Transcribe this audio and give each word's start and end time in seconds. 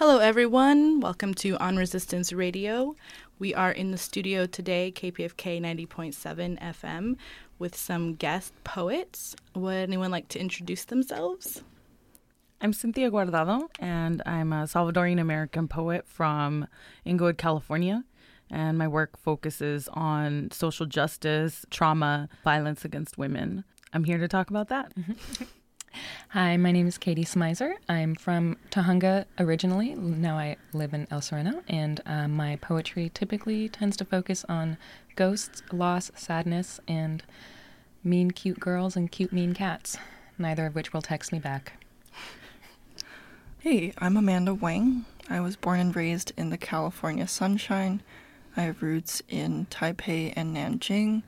Hello, 0.00 0.16
everyone. 0.16 1.00
Welcome 1.00 1.34
to 1.34 1.58
On 1.58 1.76
Resistance 1.76 2.32
Radio. 2.32 2.96
We 3.38 3.52
are 3.54 3.70
in 3.70 3.90
the 3.90 3.98
studio 3.98 4.46
today, 4.46 4.90
KPFK 4.96 5.60
90.7 5.60 6.58
FM, 6.58 7.16
with 7.58 7.76
some 7.76 8.14
guest 8.14 8.54
poets. 8.64 9.36
Would 9.54 9.74
anyone 9.74 10.10
like 10.10 10.28
to 10.28 10.40
introduce 10.40 10.86
themselves? 10.86 11.64
I'm 12.62 12.72
Cynthia 12.72 13.10
Guardado, 13.10 13.68
and 13.78 14.22
I'm 14.24 14.54
a 14.54 14.64
Salvadorian 14.64 15.20
American 15.20 15.68
poet 15.68 16.08
from 16.08 16.66
Inglewood, 17.04 17.36
California. 17.36 18.04
And 18.50 18.78
my 18.78 18.88
work 18.88 19.18
focuses 19.18 19.86
on 19.92 20.50
social 20.50 20.86
justice, 20.86 21.66
trauma, 21.68 22.30
violence 22.42 22.86
against 22.86 23.18
women. 23.18 23.64
I'm 23.92 24.04
here 24.04 24.16
to 24.16 24.28
talk 24.28 24.48
about 24.48 24.68
that. 24.68 24.96
Mm-hmm. 24.96 25.44
Hi, 26.30 26.56
my 26.56 26.70
name 26.70 26.86
is 26.86 26.98
Katie 26.98 27.24
Smizer. 27.24 27.74
I'm 27.88 28.14
from 28.14 28.56
Tujunga 28.70 29.24
originally. 29.38 29.94
Now 29.94 30.38
I 30.38 30.56
live 30.72 30.94
in 30.94 31.08
El 31.10 31.20
Sereno, 31.20 31.62
and 31.66 32.00
uh, 32.06 32.28
my 32.28 32.56
poetry 32.56 33.10
typically 33.12 33.68
tends 33.68 33.96
to 33.96 34.04
focus 34.04 34.44
on 34.48 34.76
ghosts, 35.16 35.62
loss, 35.72 36.12
sadness, 36.14 36.78
and 36.86 37.22
mean, 38.04 38.30
cute 38.30 38.60
girls 38.60 38.96
and 38.96 39.10
cute, 39.10 39.32
mean 39.32 39.54
cats, 39.54 39.98
neither 40.38 40.66
of 40.66 40.74
which 40.74 40.92
will 40.92 41.02
text 41.02 41.32
me 41.32 41.38
back. 41.38 41.84
Hey, 43.58 43.92
I'm 43.98 44.16
Amanda 44.16 44.54
Wang. 44.54 45.04
I 45.28 45.40
was 45.40 45.56
born 45.56 45.80
and 45.80 45.94
raised 45.94 46.32
in 46.36 46.50
the 46.50 46.58
California 46.58 47.26
sunshine. 47.26 48.02
I 48.56 48.62
have 48.62 48.82
roots 48.82 49.22
in 49.28 49.66
Taipei 49.66 50.32
and 50.34 50.56
Nanjing, 50.56 51.22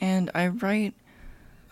and 0.00 0.30
I 0.34 0.48
write 0.48 0.94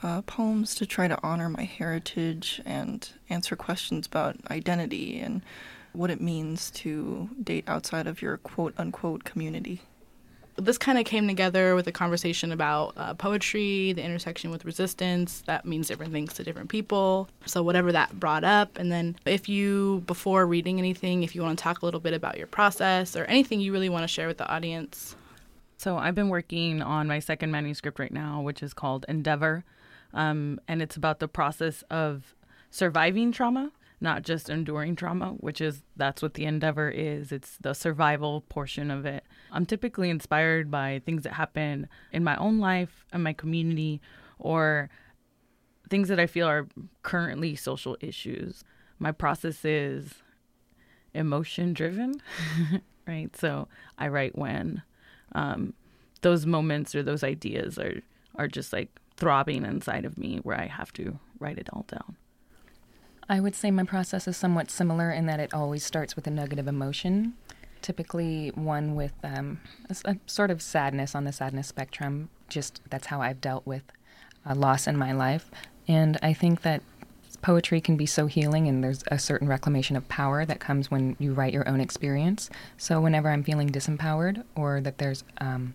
uh, 0.02 0.23
poems 0.23 0.74
to 0.74 0.87
try 0.87 1.09
to 1.09 1.19
honor 1.23 1.48
my 1.48 1.65
heritage 1.65 2.60
and 2.65 3.10
answer 3.30 3.56
questions 3.56 4.06
about 4.06 4.37
identity 4.51 5.19
and 5.20 5.43
what 5.93 6.10
it 6.10 6.20
means 6.20 6.70
to 6.70 7.29
date 7.43 7.65
outside 7.69 8.07
of 8.07 8.23
your 8.23 8.38
quote 8.38 8.74
unquote 8.79 9.24
community. 9.24 9.83
This 10.57 10.77
kind 10.77 10.99
of 10.99 11.07
came 11.07 11.27
together 11.27 11.74
with 11.74 11.87
a 11.87 11.93
conversation 11.93 12.52
about 12.52 12.93
uh, 12.99 13.15
poetry, 13.15 13.95
the 13.95 14.02
intersection 14.02 14.51
with 14.51 14.66
resistance. 14.66 15.43
That 15.46 15.65
means 15.65 15.88
different 15.88 16.12
things 16.12 16.34
to 16.34 16.45
different 16.45 16.68
people. 16.68 17.29
So, 17.46 17.62
whatever 17.62 17.90
that 17.93 18.21
brought 18.21 18.45
up. 18.45 18.79
And 18.79 18.93
then, 18.93 19.16
if 19.24 19.49
you, 19.49 20.02
before 20.07 20.46
reading 20.46 20.79
anything, 20.79 21.23
if 21.23 21.34
you 21.34 21.40
want 21.43 21.59
to 21.59 21.62
talk 21.62 21.80
a 21.80 21.87
little 21.87 22.01
bit 22.01 22.12
about 22.12 22.37
your 22.37 22.46
process 22.46 23.16
or 23.16 23.24
anything 23.24 23.60
you 23.60 23.73
really 23.73 23.88
want 23.88 24.02
to 24.02 24.09
share 24.09 24.29
with 24.29 24.37
the 24.37 24.49
audience. 24.49 25.16
So, 25.79 25.96
I've 25.96 26.15
been 26.15 26.29
working 26.29 26.82
on 26.82 27.09
my 27.09 27.18
second 27.18 27.51
manuscript 27.51 27.99
right 27.99 28.12
now, 28.12 28.43
which 28.43 28.62
is 28.62 28.74
called 28.74 29.07
Endeavor 29.09 29.65
um, 30.15 30.60
and 30.68 30.82
it's 30.82 30.96
about 30.96 31.21
the 31.21 31.29
process 31.29 31.82
of 31.91 32.35
surviving 32.71 33.32
trauma, 33.32 33.71
not 34.01 34.23
just 34.23 34.51
enduring 34.51 34.96
trauma, 34.96 35.30
which 35.38 35.60
is 35.60 35.82
that's 35.96 36.23
what 36.23 36.35
the 36.35 36.45
endeavor 36.45 36.91
is. 36.91 37.32
It's 37.32 37.57
the 37.60 37.74
survival 37.74 38.43
portion 38.49 38.90
of 38.90 39.07
it. 39.07 39.24
I'm 39.51 39.66
typically 39.66 40.10
inspired 40.10 40.71
by 40.71 41.01
things 41.05 41.23
that 41.23 41.35
happen 41.35 41.88
in 42.13 42.24
my 42.24 42.37
own 42.37 42.59
life 42.59 43.05
and 43.13 43.23
my 43.23 43.33
community 43.33 44.01
or 44.38 44.90
things 45.88 46.09
that 46.09 46.18
I 46.18 46.27
feel 46.27 46.49
are 46.49 46.66
currently 47.02 47.55
social 47.55 47.96
issues. 48.01 48.65
My 48.99 49.13
process 49.13 49.65
is 49.65 50.15
emotion 51.15 51.74
driven, 51.74 52.15
right? 53.07 53.35
So 53.37 53.68
I 53.99 54.09
write 54.09 54.37
when 54.37 54.83
um, 55.35 55.74
those 56.23 56.46
moments 56.46 56.95
or 56.95 57.02
those 57.02 57.23
ideas 57.23 57.79
are 57.79 58.01
are 58.35 58.49
just 58.49 58.73
like 58.73 58.88
throbbing 59.23 59.65
inside 59.65 60.04
of 60.04 60.18
me 60.18 60.40
where 60.42 60.60
I 60.60 60.66
have 60.66 60.92
to 60.95 61.20
write 61.38 61.56
it 61.56 61.68
all 61.73 61.84
down. 61.87 62.16
I 63.28 63.38
would 63.38 63.54
say 63.54 63.70
my 63.70 63.84
process 63.84 64.26
is 64.26 64.37
somewhat 64.37 64.69
similar 64.69 65.12
in 65.12 65.26
that 65.26 65.38
it 65.38 65.54
always 65.54 65.84
starts 65.84 66.16
with 66.16 66.26
a 66.26 66.31
negative 66.31 66.66
emotion, 66.66 67.34
typically 67.82 68.50
one 68.56 68.97
with 68.97 69.12
um, 69.22 69.60
a, 69.88 70.10
a, 70.10 70.16
sort 70.26 70.50
of 70.50 70.60
sadness 70.60 71.15
on 71.15 71.22
the 71.22 71.31
sadness 71.31 71.69
spectrum. 71.69 72.31
Just 72.48 72.81
that's 72.91 73.06
how 73.06 73.22
I've 73.22 73.41
dealt 73.41 73.65
with 73.65 73.84
a 74.44 74.56
loss 74.56 74.88
in 74.88 74.97
my 74.97 75.12
life. 75.12 75.53
And 75.87 76.19
I 76.21 76.32
think 76.32 76.62
that 76.62 76.82
poetry 77.43 77.81
can 77.81 77.97
be 77.97 78.06
so 78.06 78.27
healing, 78.27 78.66
and 78.66 78.82
there's 78.82 79.05
a 79.06 79.21
certain 79.21 79.47
reclamation 79.47 79.94
of 79.94 80.09
power 80.09 80.44
that 80.44 80.59
comes 80.59 80.91
when 80.91 81.15
you 81.21 81.32
write 81.32 81.53
your 81.53 81.69
own 81.69 81.81
experience. 81.81 82.50
So 82.77 83.00
whenever 83.00 83.31
I'm 83.31 83.44
feeling 83.44 83.71
disempowered 83.71 84.43
or 84.56 84.81
that 84.81 84.99
there's 84.99 85.22
um, 85.38 85.75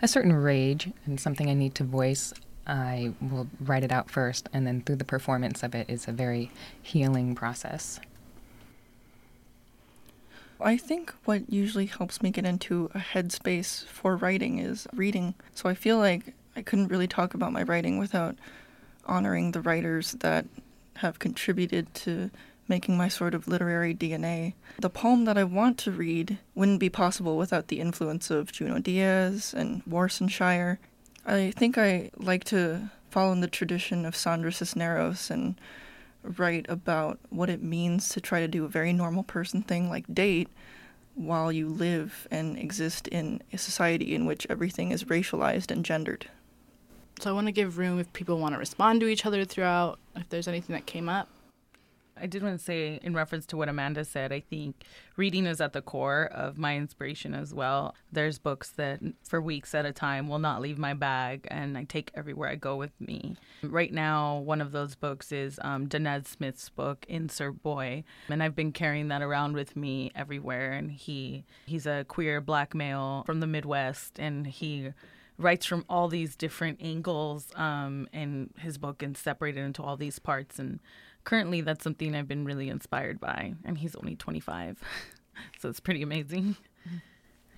a 0.00 0.08
certain 0.08 0.32
rage 0.32 0.90
and 1.04 1.20
something 1.20 1.50
I 1.50 1.54
need 1.54 1.74
to 1.74 1.84
voice, 1.84 2.32
I 2.68 3.14
will 3.20 3.48
write 3.60 3.82
it 3.82 3.90
out 3.90 4.10
first, 4.10 4.48
and 4.52 4.66
then 4.66 4.82
through 4.82 4.96
the 4.96 5.04
performance 5.04 5.62
of 5.62 5.74
it 5.74 5.88
is 5.88 6.06
a 6.06 6.12
very 6.12 6.50
healing 6.82 7.34
process. 7.34 7.98
I 10.60 10.76
think 10.76 11.14
what 11.24 11.50
usually 11.50 11.86
helps 11.86 12.20
me 12.20 12.30
get 12.30 12.44
into 12.44 12.90
a 12.94 12.98
headspace 12.98 13.84
for 13.86 14.16
writing 14.16 14.58
is 14.58 14.86
reading. 14.92 15.34
So 15.54 15.68
I 15.68 15.74
feel 15.74 15.98
like 15.98 16.34
I 16.56 16.62
couldn't 16.62 16.88
really 16.88 17.06
talk 17.06 17.32
about 17.32 17.52
my 17.52 17.62
writing 17.62 17.98
without 17.98 18.36
honoring 19.06 19.52
the 19.52 19.60
writers 19.60 20.12
that 20.20 20.46
have 20.96 21.20
contributed 21.20 21.94
to 21.94 22.30
making 22.66 22.96
my 22.96 23.08
sort 23.08 23.34
of 23.34 23.48
literary 23.48 23.94
DNA. 23.94 24.54
The 24.80 24.90
poem 24.90 25.24
that 25.24 25.38
I 25.38 25.44
want 25.44 25.78
to 25.78 25.90
read 25.90 26.38
wouldn't 26.54 26.80
be 26.80 26.90
possible 26.90 27.38
without 27.38 27.68
the 27.68 27.80
influence 27.80 28.30
of 28.30 28.52
Junot 28.52 28.82
Diaz 28.82 29.54
and 29.56 29.82
Warsan 29.86 30.28
Shire. 30.28 30.78
I 31.28 31.50
think 31.50 31.76
I 31.76 32.10
like 32.16 32.44
to 32.44 32.90
follow 33.10 33.32
in 33.32 33.40
the 33.40 33.48
tradition 33.48 34.06
of 34.06 34.16
Sandra 34.16 34.50
Cisneros 34.50 35.30
and 35.30 35.60
write 36.22 36.64
about 36.70 37.18
what 37.28 37.50
it 37.50 37.62
means 37.62 38.08
to 38.10 38.20
try 38.20 38.40
to 38.40 38.48
do 38.48 38.64
a 38.64 38.68
very 38.68 38.94
normal 38.94 39.22
person 39.22 39.62
thing 39.62 39.90
like 39.90 40.12
date 40.12 40.48
while 41.14 41.52
you 41.52 41.68
live 41.68 42.26
and 42.30 42.58
exist 42.58 43.08
in 43.08 43.42
a 43.52 43.58
society 43.58 44.14
in 44.14 44.24
which 44.24 44.46
everything 44.48 44.90
is 44.90 45.04
racialized 45.04 45.70
and 45.70 45.84
gendered. 45.84 46.30
So 47.20 47.28
I 47.28 47.34
want 47.34 47.46
to 47.46 47.52
give 47.52 47.76
room 47.76 47.98
if 47.98 48.10
people 48.14 48.38
want 48.38 48.54
to 48.54 48.58
respond 48.58 49.00
to 49.02 49.06
each 49.06 49.26
other 49.26 49.44
throughout, 49.44 49.98
if 50.16 50.30
there's 50.30 50.48
anything 50.48 50.72
that 50.74 50.86
came 50.86 51.10
up. 51.10 51.28
I 52.20 52.26
did 52.26 52.42
want 52.42 52.58
to 52.58 52.64
say, 52.64 52.98
in 53.02 53.14
reference 53.14 53.46
to 53.46 53.56
what 53.56 53.68
Amanda 53.68 54.04
said, 54.04 54.32
I 54.32 54.40
think 54.40 54.84
reading 55.16 55.46
is 55.46 55.60
at 55.60 55.72
the 55.72 55.82
core 55.82 56.26
of 56.32 56.58
my 56.58 56.76
inspiration 56.76 57.34
as 57.34 57.52
well. 57.54 57.94
There's 58.12 58.38
books 58.38 58.70
that, 58.72 59.00
for 59.24 59.40
weeks 59.40 59.74
at 59.74 59.86
a 59.86 59.92
time, 59.92 60.28
will 60.28 60.38
not 60.38 60.60
leave 60.60 60.78
my 60.78 60.94
bag, 60.94 61.46
and 61.50 61.76
I 61.76 61.84
take 61.84 62.10
everywhere 62.14 62.48
I 62.48 62.54
go 62.56 62.76
with 62.76 62.98
me. 63.00 63.36
Right 63.62 63.92
now, 63.92 64.38
one 64.38 64.60
of 64.60 64.72
those 64.72 64.94
books 64.94 65.32
is 65.32 65.58
um, 65.62 65.88
Smith's 66.24 66.68
book, 66.68 67.04
Insert 67.08 67.62
Boy, 67.62 68.04
and 68.28 68.42
I've 68.42 68.56
been 68.56 68.72
carrying 68.72 69.08
that 69.08 69.22
around 69.22 69.54
with 69.54 69.76
me 69.76 70.10
everywhere. 70.14 70.72
And 70.72 70.90
he 70.90 71.44
he's 71.66 71.86
a 71.86 72.04
queer 72.04 72.40
black 72.40 72.74
male 72.74 73.22
from 73.26 73.40
the 73.40 73.46
Midwest, 73.46 74.18
and 74.18 74.46
he 74.46 74.92
writes 75.38 75.64
from 75.64 75.84
all 75.88 76.08
these 76.08 76.34
different 76.34 76.78
angles 76.82 77.48
um, 77.54 78.08
his 78.58 78.76
book 78.76 79.02
and 79.02 79.16
separated 79.16 79.60
into 79.60 79.82
all 79.82 79.96
these 79.96 80.18
parts 80.18 80.58
and 80.58 80.80
currently 81.28 81.60
that's 81.60 81.84
something 81.84 82.14
I've 82.14 82.26
been 82.26 82.46
really 82.46 82.70
inspired 82.70 83.20
by, 83.20 83.52
and 83.62 83.76
he's 83.76 83.94
only 83.94 84.16
25, 84.16 84.82
so 85.58 85.68
it's 85.68 85.78
pretty 85.78 86.00
amazing. 86.00 86.56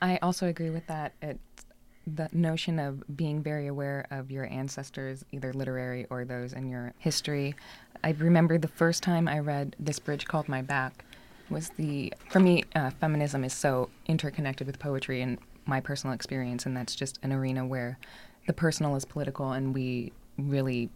I 0.02 0.18
also 0.22 0.48
agree 0.48 0.70
with 0.70 0.88
that. 0.88 1.12
It's 1.22 1.66
the 2.04 2.28
notion 2.32 2.80
of 2.80 3.04
being 3.16 3.44
very 3.44 3.68
aware 3.68 4.08
of 4.10 4.28
your 4.28 4.50
ancestors, 4.50 5.24
either 5.30 5.52
literary 5.52 6.04
or 6.10 6.24
those 6.24 6.52
in 6.52 6.68
your 6.68 6.92
history. 6.98 7.54
I 8.02 8.10
remember 8.10 8.58
the 8.58 8.66
first 8.66 9.04
time 9.04 9.28
I 9.28 9.38
read 9.38 9.76
This 9.78 10.00
Bridge 10.00 10.26
Called 10.26 10.48
My 10.48 10.62
Back 10.62 11.04
was 11.48 11.68
the, 11.76 12.12
for 12.28 12.40
me, 12.40 12.64
uh, 12.74 12.90
feminism 13.00 13.44
is 13.44 13.52
so 13.52 13.88
interconnected 14.06 14.66
with 14.66 14.80
poetry 14.80 15.22
and 15.22 15.38
my 15.66 15.78
personal 15.78 16.12
experience, 16.12 16.66
and 16.66 16.76
that's 16.76 16.96
just 16.96 17.20
an 17.22 17.32
arena 17.32 17.64
where 17.64 18.00
the 18.48 18.52
personal 18.52 18.96
is 18.96 19.04
political 19.04 19.52
and 19.52 19.72
we 19.72 20.12
really 20.36 20.90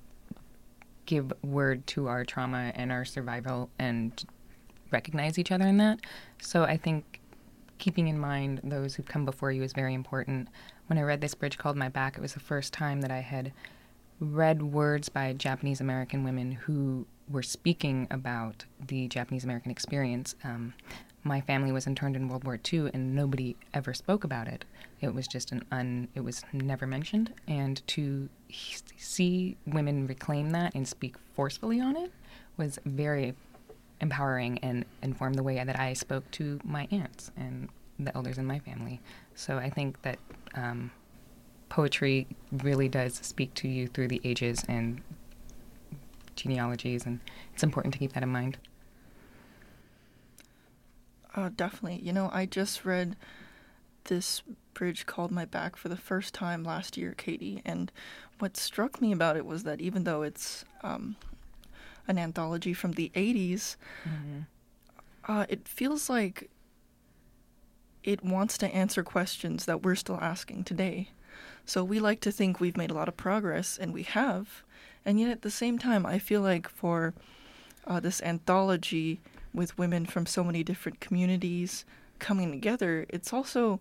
give 1.07 1.33
word 1.43 1.87
to 1.89 2.09
our 2.09 2.25
trauma 2.25 2.73
and 2.75 2.91
our 2.93 3.05
survival 3.05 3.71
and 3.79 4.25
recognize 4.91 5.39
each 5.39 5.53
other 5.53 5.67
in 5.67 5.77
that. 5.79 6.01
So 6.41 6.65
I 6.65 6.77
think 6.77 7.21
keeping 7.79 8.09
in 8.09 8.19
mind 8.19 8.61
those 8.62 8.95
who've 8.95 9.06
come 9.06 9.25
before 9.25 9.53
you 9.53 9.62
is 9.62 9.73
very 9.73 9.95
important. 9.95 10.49
When 10.87 10.99
I 10.99 11.03
read 11.03 11.21
this 11.21 11.35
bridge 11.35 11.59
called 11.59 11.77
My 11.77 11.89
Back, 11.89 12.17
it 12.17 12.21
was 12.21 12.35
the 12.35 12.41
first 12.41 12.73
time 12.73 13.01
that 13.01 13.11
I 13.11 13.21
had 13.21 13.53
read 14.21 14.62
words 14.62 15.09
by 15.09 15.33
Japanese 15.33 15.81
American 15.81 16.25
women 16.25 16.53
who 16.53 17.07
were 17.29 17.43
speaking 17.43 18.07
about 18.11 18.65
the 18.87 19.09
Japanese 19.09 19.45
American 19.45 19.71
experience. 19.71 20.35
Um, 20.45 20.75
my 21.25 21.41
family 21.41 21.73
was 21.73 21.87
interned 21.87 22.17
in 22.17 22.29
World 22.29 22.44
War 22.44 22.61
II, 22.73 22.91
and 22.93 23.15
nobody 23.15 23.56
ever 23.73 23.94
spoke 23.94 24.25
about 24.25 24.47
it. 24.47 24.65
It 25.00 25.15
was 25.15 25.26
just 25.26 25.53
an 25.53 25.65
un. 25.73 26.09
It 26.15 26.21
was 26.21 26.44
never 26.53 26.87
mentioned, 26.87 27.32
and 27.49 27.87
to 27.88 28.29
see 28.97 29.56
women 29.67 30.06
reclaim 30.06 30.50
that 30.50 30.75
and 30.75 30.87
speak 30.87 31.17
forcefully 31.35 31.81
on 31.81 31.97
it 31.97 32.12
was 32.56 32.79
very 32.85 33.35
empowering 34.00 34.59
and 34.59 34.85
informed 35.03 35.37
the 35.37 35.43
way 35.43 35.62
that 35.62 35.79
I 35.79 35.93
spoke 35.94 36.31
to 36.32 36.61
my 36.62 36.87
aunts 36.91 37.31
and 37.37 37.69
the 37.99 38.15
elders 38.15 38.38
in 38.38 38.44
my 38.44 38.59
family. 38.59 39.00
So 39.35 39.56
I 39.59 39.71
think 39.71 40.00
that 40.03 40.19
um, 40.55 40.91
poetry 41.69 42.26
really 42.62 42.88
does 42.88 43.15
speak 43.15 43.55
to 43.55 43.69
you 43.69 43.88
through 43.88 44.09
the 44.09 44.21
ages 44.25 44.65
and 44.69 45.00
genealogies, 46.37 47.06
and 47.06 47.21
it's 47.53 47.62
important 47.62 47.93
to 47.94 47.99
keep 47.99 48.12
that 48.12 48.23
in 48.23 48.29
mind. 48.29 48.59
Uh, 51.35 51.51
definitely. 51.55 52.01
You 52.03 52.13
know, 52.13 52.31
I 52.33 52.47
just 52.47 52.85
read 52.85 53.17
this 54.05 54.43
bridge 54.75 55.07
called 55.07 55.31
My 55.31 55.45
Back 55.45 55.77
for 55.77 55.89
the 55.89 55.97
first 55.97 56.35
time 56.35 56.63
last 56.65 56.97
year, 56.97 57.15
Katie, 57.17 57.63
and 57.65 57.91
what 58.39 58.57
struck 58.57 59.01
me 59.01 59.13
about 59.13 59.37
it 59.37 59.47
was 59.47 59.63
that 59.65 59.81
even 59.81 60.05
though 60.05 60.23
it's 60.23 60.65
um, 60.83 61.17
an 62.07 62.19
anthology 62.19 62.75
from 62.75 62.93
the 62.93 63.11
80s, 63.15 63.77
uh, 65.27 65.47
it 65.49 65.67
feels 65.67 66.11
like 66.11 66.51
it 68.03 68.23
wants 68.25 68.59
to 68.59 68.75
answer 68.75 69.03
questions 69.03 69.65
that 69.65 69.83
we're 69.83 69.95
still 69.95 70.19
asking 70.21 70.65
today. 70.65 71.09
So 71.65 71.83
we 71.83 71.99
like 71.99 72.21
to 72.21 72.33
think 72.33 72.61
we've 72.61 72.77
made 72.77 72.91
a 72.91 72.95
lot 72.95 73.09
of 73.09 73.17
progress, 73.17 73.79
and 73.79 73.95
we 73.95 74.03
have. 74.03 74.63
And 75.05 75.19
yet 75.19 75.31
at 75.31 75.43
the 75.43 75.51
same 75.51 75.79
time, 75.79 76.05
I 76.05 76.19
feel 76.19 76.43
like 76.43 76.69
for 76.69 77.15
uh, 77.87 78.01
this 78.01 78.23
anthology 78.23 79.21
with 79.55 79.79
women 79.79 80.05
from 80.05 80.27
so 80.27 80.45
many 80.45 80.62
different 80.62 81.01
communities 81.01 81.85
coming 82.19 82.51
together, 82.51 83.06
it's 83.09 83.33
also, 83.33 83.81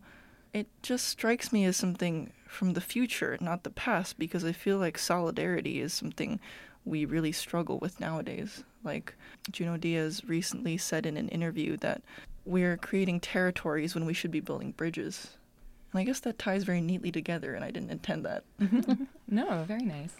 it 0.53 0.67
just 0.81 1.07
strikes 1.07 1.51
me 1.51 1.65
as 1.65 1.75
something 1.75 2.31
from 2.47 2.73
the 2.73 2.81
future, 2.81 3.37
not 3.41 3.63
the 3.63 3.69
past, 3.69 4.19
because 4.19 4.45
I 4.45 4.51
feel 4.51 4.77
like 4.77 4.97
solidarity 4.97 5.81
is 5.81 5.93
something 5.93 6.39
we 6.85 7.05
really 7.05 7.31
struggle 7.31 7.79
with 7.79 7.99
nowadays. 7.99 8.63
Like 8.83 9.15
Junot 9.51 9.81
Diaz 9.81 10.21
recently 10.27 10.77
said 10.77 11.05
in 11.05 11.17
an 11.17 11.29
interview 11.29 11.77
that 11.77 12.01
we're 12.45 12.77
creating 12.77 13.21
territories 13.21 13.95
when 13.95 14.05
we 14.05 14.13
should 14.13 14.31
be 14.31 14.41
building 14.41 14.71
bridges. 14.71 15.37
And 15.91 15.99
I 15.99 16.03
guess 16.03 16.19
that 16.21 16.37
ties 16.39 16.63
very 16.63 16.81
neatly 16.81 17.11
together, 17.11 17.53
and 17.53 17.63
I 17.63 17.71
didn't 17.71 17.91
intend 17.91 18.25
that. 18.25 18.43
No, 19.27 19.63
very 19.63 19.81
nice. 19.83 20.13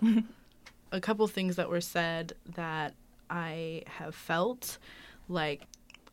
a 0.92 1.00
couple 1.00 1.28
things 1.28 1.56
that 1.58 1.70
were 1.70 1.82
said 1.82 2.34
that 2.56 2.96
I 3.30 3.84
have 3.86 4.16
felt 4.16 4.80
like 5.30 5.64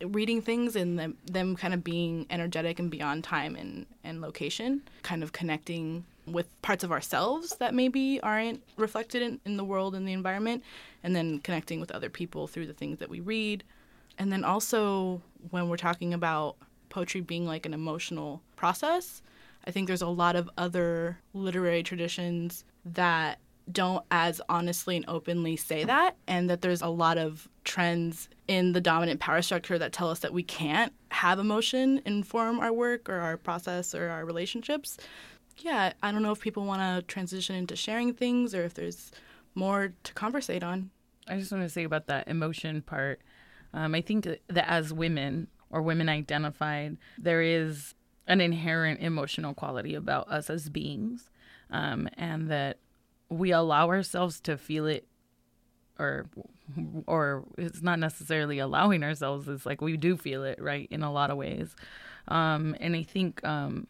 reading 0.03 0.41
things 0.41 0.75
and 0.75 0.97
them, 0.97 1.17
them 1.25 1.55
kind 1.55 1.73
of 1.73 1.83
being 1.83 2.25
energetic 2.29 2.79
and 2.79 2.89
beyond 2.89 3.23
time 3.23 3.55
and, 3.55 3.85
and 4.03 4.21
location, 4.21 4.81
kind 5.03 5.23
of 5.23 5.31
connecting 5.31 6.03
with 6.25 6.47
parts 6.61 6.83
of 6.83 6.91
ourselves 6.91 7.55
that 7.57 7.73
maybe 7.73 8.19
aren't 8.21 8.61
reflected 8.77 9.21
in, 9.21 9.39
in 9.45 9.57
the 9.57 9.63
world 9.63 9.95
and 9.95 10.07
the 10.07 10.13
environment, 10.13 10.63
and 11.03 11.15
then 11.15 11.39
connecting 11.39 11.79
with 11.79 11.91
other 11.91 12.09
people 12.09 12.47
through 12.47 12.67
the 12.67 12.73
things 12.73 12.99
that 12.99 13.09
we 13.09 13.19
read. 13.19 13.63
And 14.17 14.31
then 14.31 14.43
also, 14.43 15.21
when 15.49 15.69
we're 15.69 15.77
talking 15.77 16.13
about 16.13 16.55
poetry 16.89 17.21
being 17.21 17.45
like 17.45 17.65
an 17.65 17.73
emotional 17.73 18.41
process, 18.55 19.21
I 19.65 19.71
think 19.71 19.87
there's 19.87 20.01
a 20.01 20.07
lot 20.07 20.35
of 20.35 20.49
other 20.57 21.19
literary 21.33 21.83
traditions 21.83 22.63
that 22.85 23.39
don't 23.71 24.05
as 24.11 24.41
honestly 24.49 24.95
and 24.95 25.05
openly 25.07 25.55
say 25.55 25.83
that, 25.83 26.15
and 26.27 26.49
that 26.49 26.61
there's 26.61 26.81
a 26.81 26.87
lot 26.87 27.17
of 27.17 27.47
trends 27.63 28.29
in 28.47 28.73
the 28.73 28.81
dominant 28.81 29.19
power 29.19 29.41
structure 29.41 29.77
that 29.77 29.93
tell 29.93 30.09
us 30.09 30.19
that 30.19 30.33
we 30.33 30.43
can't 30.43 30.93
have 31.09 31.39
emotion 31.39 32.01
inform 32.05 32.59
our 32.59 32.73
work 32.73 33.09
or 33.09 33.19
our 33.19 33.37
process 33.37 33.93
or 33.93 34.09
our 34.09 34.25
relationships. 34.25 34.97
Yeah, 35.57 35.93
I 36.01 36.11
don't 36.11 36.23
know 36.23 36.31
if 36.31 36.39
people 36.39 36.65
want 36.65 36.81
to 36.81 37.05
transition 37.07 37.55
into 37.55 37.75
sharing 37.75 38.13
things 38.13 38.55
or 38.55 38.63
if 38.63 38.73
there's 38.73 39.11
more 39.53 39.93
to 40.03 40.13
conversate 40.13 40.63
on. 40.63 40.89
I 41.27 41.37
just 41.37 41.51
want 41.51 41.63
to 41.63 41.69
say 41.69 41.83
about 41.83 42.07
that 42.07 42.27
emotion 42.27 42.81
part. 42.81 43.21
Um, 43.73 43.93
I 43.93 44.01
think 44.01 44.23
that 44.23 44.69
as 44.69 44.91
women 44.91 45.47
or 45.69 45.81
women 45.81 46.09
identified, 46.09 46.97
there 47.17 47.41
is 47.41 47.93
an 48.27 48.41
inherent 48.41 49.01
emotional 49.01 49.53
quality 49.53 49.95
about 49.95 50.29
us 50.29 50.49
as 50.49 50.69
beings, 50.69 51.29
um, 51.69 52.09
and 52.17 52.49
that 52.49 52.77
we 53.31 53.51
allow 53.51 53.87
ourselves 53.87 54.41
to 54.41 54.57
feel 54.57 54.85
it, 54.85 55.07
or 55.97 56.27
or 57.07 57.45
it's 57.57 57.81
not 57.81 57.97
necessarily 57.97 58.59
allowing 58.59 59.03
ourselves. 59.03 59.47
It's 59.47 59.65
like 59.65 59.81
we 59.81 59.97
do 59.97 60.17
feel 60.17 60.43
it, 60.43 60.61
right, 60.61 60.87
in 60.91 61.01
a 61.01 61.11
lot 61.11 61.31
of 61.31 61.37
ways. 61.37 61.75
Um, 62.27 62.75
and 62.79 62.95
I 62.95 63.03
think, 63.03 63.43
um, 63.43 63.87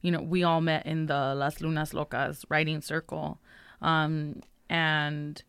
you 0.00 0.10
know, 0.10 0.22
we 0.22 0.44
all 0.44 0.60
met 0.60 0.86
in 0.86 1.06
the 1.06 1.34
Las 1.34 1.60
Lunas 1.60 1.92
Locas 1.92 2.44
writing 2.48 2.80
circle, 2.80 3.40
um, 3.82 4.40
and 4.70 5.42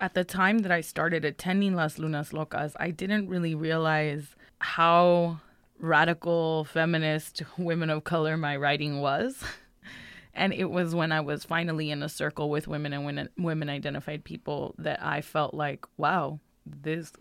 at 0.00 0.14
the 0.14 0.24
time 0.24 0.58
that 0.58 0.70
I 0.70 0.80
started 0.80 1.24
attending 1.24 1.74
Las 1.74 1.98
Lunas 1.98 2.30
Locas, 2.30 2.72
I 2.78 2.90
didn't 2.90 3.28
really 3.28 3.54
realize 3.54 4.36
how 4.60 5.40
radical 5.78 6.64
feminist 6.64 7.42
women 7.58 7.90
of 7.90 8.04
color 8.04 8.36
my 8.36 8.56
writing 8.56 9.00
was. 9.00 9.42
And 10.36 10.52
it 10.52 10.70
was 10.70 10.94
when 10.94 11.12
I 11.12 11.20
was 11.20 11.44
finally 11.44 11.90
in 11.90 12.02
a 12.02 12.08
circle 12.08 12.50
with 12.50 12.68
women 12.68 12.92
and 12.92 13.04
women, 13.04 13.28
women 13.38 13.70
identified 13.70 14.22
people 14.22 14.74
that 14.78 15.02
I 15.02 15.22
felt 15.22 15.54
like, 15.54 15.86
wow, 15.96 16.40
this 16.64 17.12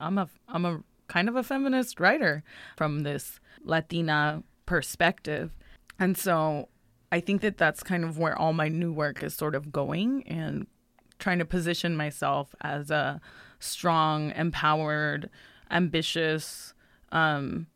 I'm 0.00 0.18
a 0.18 0.28
I'm 0.48 0.64
a 0.64 0.82
kind 1.06 1.28
of 1.28 1.36
a 1.36 1.42
feminist 1.42 2.00
writer 2.00 2.42
from 2.76 3.00
this 3.00 3.40
Latina 3.62 4.42
perspective. 4.66 5.52
And 5.98 6.18
so 6.18 6.68
I 7.12 7.20
think 7.20 7.42
that 7.42 7.58
that's 7.58 7.82
kind 7.82 8.04
of 8.04 8.18
where 8.18 8.36
all 8.36 8.52
my 8.52 8.68
new 8.68 8.92
work 8.92 9.22
is 9.22 9.34
sort 9.34 9.54
of 9.54 9.70
going 9.70 10.26
and 10.26 10.66
trying 11.18 11.38
to 11.38 11.44
position 11.44 11.96
myself 11.96 12.54
as 12.60 12.90
a 12.90 13.20
strong, 13.60 14.32
empowered, 14.32 15.30
ambitious 15.70 16.74
um, 17.12 17.68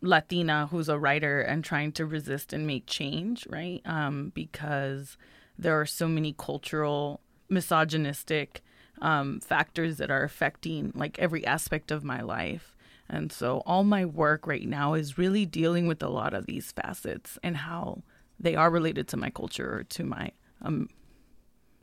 Latina 0.00 0.68
who's 0.70 0.88
a 0.88 0.98
writer 0.98 1.40
and 1.40 1.64
trying 1.64 1.92
to 1.92 2.06
resist 2.06 2.52
and 2.52 2.66
make 2.66 2.86
change, 2.86 3.46
right? 3.48 3.82
Um, 3.84 4.32
because 4.34 5.16
there 5.58 5.78
are 5.78 5.86
so 5.86 6.06
many 6.06 6.34
cultural, 6.38 7.20
misogynistic 7.48 8.62
um, 9.00 9.40
factors 9.40 9.98
that 9.98 10.10
are 10.10 10.22
affecting 10.22 10.92
like 10.94 11.18
every 11.18 11.44
aspect 11.46 11.90
of 11.90 12.04
my 12.04 12.20
life. 12.20 12.76
And 13.08 13.32
so 13.32 13.62
all 13.66 13.84
my 13.84 14.04
work 14.04 14.46
right 14.46 14.66
now 14.66 14.94
is 14.94 15.18
really 15.18 15.46
dealing 15.46 15.86
with 15.86 16.02
a 16.02 16.08
lot 16.08 16.34
of 16.34 16.46
these 16.46 16.72
facets 16.72 17.38
and 17.42 17.56
how 17.56 18.02
they 18.38 18.54
are 18.54 18.70
related 18.70 19.08
to 19.08 19.16
my 19.16 19.30
culture 19.30 19.78
or 19.78 19.84
to 19.84 20.04
my 20.04 20.30
um, 20.62 20.88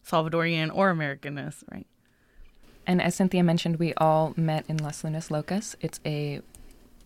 Salvadorian 0.07 0.73
or 0.73 0.93
Americanness, 0.93 1.63
right? 1.71 1.87
And 2.87 3.01
as 3.01 3.15
Cynthia 3.15 3.43
mentioned, 3.43 3.77
we 3.77 3.93
all 3.95 4.33
met 4.37 4.65
in 4.67 4.77
Las 4.77 5.03
Lunas 5.03 5.29
Locas. 5.29 5.75
It's 5.81 5.99
a 6.05 6.41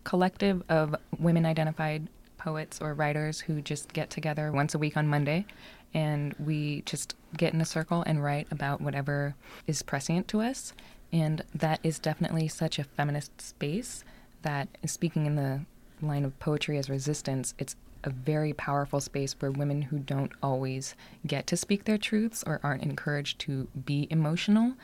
collective 0.04 0.62
of 0.68 0.94
women 1.18 1.46
identified 1.46 2.08
poets 2.38 2.80
or 2.80 2.94
writers 2.94 3.40
who 3.40 3.60
just 3.60 3.92
get 3.92 4.10
together 4.10 4.50
once 4.50 4.74
a 4.74 4.78
week 4.78 4.96
on 4.96 5.06
Monday 5.06 5.44
and 5.92 6.34
we 6.38 6.82
just 6.82 7.14
get 7.36 7.52
in 7.52 7.60
a 7.60 7.64
circle 7.64 8.02
and 8.06 8.22
write 8.22 8.46
about 8.50 8.80
whatever 8.80 9.34
is 9.66 9.82
prescient 9.82 10.28
to 10.28 10.40
us. 10.40 10.72
And 11.12 11.42
that 11.54 11.80
is 11.82 11.98
definitely 11.98 12.48
such 12.48 12.78
a 12.78 12.84
feminist 12.84 13.40
space 13.40 14.04
that, 14.42 14.68
speaking 14.86 15.26
in 15.26 15.34
the 15.34 15.62
line 16.00 16.24
of 16.24 16.38
poetry 16.38 16.78
as 16.78 16.88
resistance, 16.88 17.54
it's 17.58 17.76
a 18.04 18.10
very 18.10 18.52
powerful 18.52 19.00
space 19.00 19.34
where 19.38 19.50
women 19.50 19.82
who 19.82 19.98
don't 19.98 20.32
always 20.42 20.94
get 21.26 21.46
to 21.48 21.56
speak 21.56 21.84
their 21.84 21.98
truths 21.98 22.42
or 22.46 22.60
aren't 22.62 22.82
encouraged 22.82 23.38
to 23.40 23.68
be 23.84 24.06
emotional, 24.10 24.74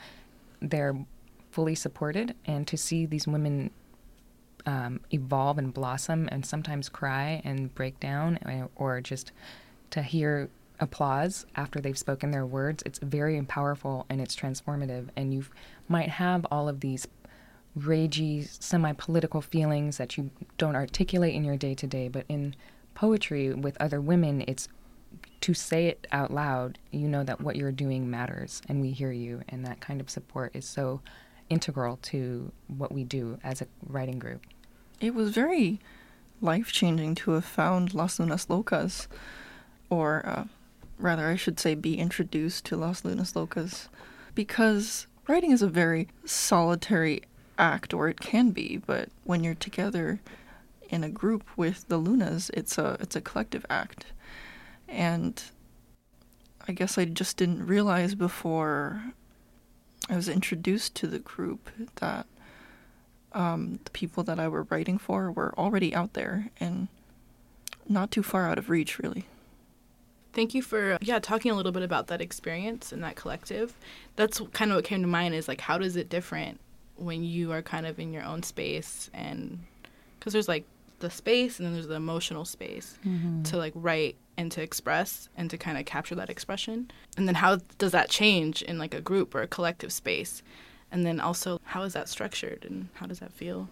they're 0.61 0.95
fully 1.49 1.73
supported. 1.73 2.35
And 2.45 2.67
to 2.67 2.77
see 2.77 3.05
these 3.05 3.27
women 3.27 3.71
um, 4.67 4.99
evolve 5.11 5.57
and 5.57 5.73
blossom 5.73 6.27
and 6.29 6.45
sometimes 6.45 6.89
cry 6.89 7.41
and 7.43 7.73
break 7.73 7.99
down 7.99 8.37
uh, 8.45 8.67
or 8.75 8.99
just 9.01 9.31
to 9.89 10.01
hear 10.03 10.49
applause 10.79 11.45
after 11.55 11.79
they've 11.79 11.97
spoken 11.97 12.29
their 12.29 12.45
words 12.45 12.83
it's 12.85 12.99
very 12.99 13.41
powerful 13.43 14.05
and 14.09 14.21
it's 14.21 14.35
transformative. 14.35 15.07
And 15.15 15.33
you 15.33 15.45
might 15.87 16.09
have 16.09 16.45
all 16.51 16.67
of 16.67 16.81
these 16.81 17.07
ragey 17.79 18.47
semi-political 18.61 19.41
feelings 19.41 19.97
that 19.97 20.17
you 20.17 20.29
don't 20.57 20.75
articulate 20.75 21.33
in 21.33 21.43
your 21.43 21.57
day-to-day 21.57 22.09
but 22.09 22.25
in 22.27 22.55
poetry 22.93 23.53
with 23.53 23.77
other 23.79 24.01
women 24.01 24.43
it's 24.47 24.67
to 25.41 25.53
say 25.53 25.85
it 25.85 26.07
out 26.11 26.33
loud 26.33 26.77
you 26.91 27.07
know 27.07 27.23
that 27.23 27.39
what 27.39 27.55
you're 27.55 27.71
doing 27.71 28.09
matters 28.09 28.61
and 28.67 28.81
we 28.81 28.91
hear 28.91 29.13
you. 29.13 29.41
And 29.47 29.65
that 29.65 29.79
kind 29.79 30.01
of 30.01 30.09
support 30.09 30.51
is 30.53 30.67
so 30.67 31.01
integral 31.49 31.97
to 32.01 32.51
what 32.67 32.91
we 32.91 33.05
do 33.05 33.39
as 33.41 33.61
a 33.61 33.67
writing 33.87 34.19
group 34.19 34.45
it 34.99 35.13
was 35.13 35.31
very 35.31 35.79
life 36.41 36.71
changing 36.71 37.15
to 37.15 37.31
have 37.31 37.45
found 37.45 37.93
Las 37.93 38.19
Lunas 38.19 38.47
Locas, 38.47 39.07
or 39.89 40.25
uh, 40.25 40.43
rather, 40.97 41.27
I 41.27 41.35
should 41.35 41.59
say, 41.59 41.75
be 41.75 41.97
introduced 41.97 42.65
to 42.65 42.77
Las 42.77 43.03
Lunas 43.03 43.33
Locas, 43.33 43.87
because 44.35 45.07
writing 45.27 45.51
is 45.51 45.61
a 45.61 45.67
very 45.67 46.07
solitary 46.25 47.23
act, 47.57 47.93
or 47.93 48.07
it 48.07 48.19
can 48.19 48.51
be, 48.51 48.77
but 48.77 49.09
when 49.23 49.43
you're 49.43 49.55
together 49.55 50.19
in 50.89 51.03
a 51.03 51.09
group 51.09 51.43
with 51.55 51.87
the 51.87 51.97
Lunas, 51.97 52.49
it's 52.53 52.77
a 52.77 52.97
it's 52.99 53.15
a 53.15 53.21
collective 53.21 53.65
act, 53.69 54.05
and 54.87 55.43
I 56.67 56.73
guess 56.73 56.97
I 56.97 57.05
just 57.05 57.37
didn't 57.37 57.65
realize 57.65 58.15
before 58.15 59.03
I 60.09 60.15
was 60.15 60.29
introduced 60.29 60.95
to 60.95 61.07
the 61.07 61.19
group 61.19 61.69
that 61.95 62.25
um, 63.37 63.79
the 63.83 63.91
people 63.91 64.23
that 64.23 64.39
I 64.39 64.47
were 64.47 64.63
writing 64.63 64.97
for 64.97 65.31
were 65.31 65.53
already 65.57 65.93
out 65.93 66.13
there 66.13 66.49
and 66.59 66.87
not 67.87 68.11
too 68.11 68.23
far 68.23 68.49
out 68.49 68.57
of 68.57 68.69
reach, 68.69 68.97
really. 68.99 69.25
Thank 70.33 70.53
you 70.53 70.61
for 70.61 70.97
yeah 71.01 71.19
talking 71.19 71.51
a 71.51 71.55
little 71.55 71.71
bit 71.71 71.83
about 71.83 72.07
that 72.07 72.21
experience 72.21 72.91
and 72.91 73.03
that 73.03 73.15
collective. 73.15 73.73
That's 74.15 74.41
kind 74.53 74.71
of 74.71 74.75
what 74.75 74.85
came 74.85 75.01
to 75.01 75.07
mind 75.07 75.33
is 75.33 75.47
like 75.47 75.61
how 75.61 75.77
does 75.77 75.95
it 75.95 76.09
different 76.09 76.59
when 76.95 77.23
you 77.23 77.51
are 77.51 77.61
kind 77.61 77.85
of 77.85 77.99
in 77.99 78.11
your 78.13 78.23
own 78.23 78.43
space 78.43 79.09
and 79.13 79.59
because 80.19 80.33
there's 80.33 80.47
like 80.47 80.65
the 80.99 81.09
space 81.09 81.59
and 81.59 81.65
then 81.65 81.73
there's 81.73 81.87
the 81.87 81.95
emotional 81.95 82.43
space 82.45 82.97
to 83.43 83.57
like 83.57 83.71
write 83.75 84.15
and 84.35 84.51
to 84.51 84.61
express 84.61 85.29
and 85.37 85.49
to 85.49 85.57
kind 85.57 85.77
of 85.77 85.85
capture 85.85 86.15
that 86.15 86.29
expression 86.29 86.89
and 87.17 87.27
then 87.27 87.35
how 87.35 87.57
does 87.77 87.91
that 87.91 88.09
change 88.09 88.63
in 88.63 88.79
like 88.79 88.95
a 88.95 89.01
group 89.01 89.35
or 89.35 89.41
a 89.43 89.47
collective 89.47 89.93
space 89.93 90.41
and 90.91 91.05
then 91.05 91.19
also 91.19 91.59
how 91.63 91.83
is 91.83 91.93
that 91.93 92.09
structured 92.09 92.65
and 92.69 92.89
how 92.95 93.05
does 93.05 93.19
that 93.19 93.33
feel 93.33 93.69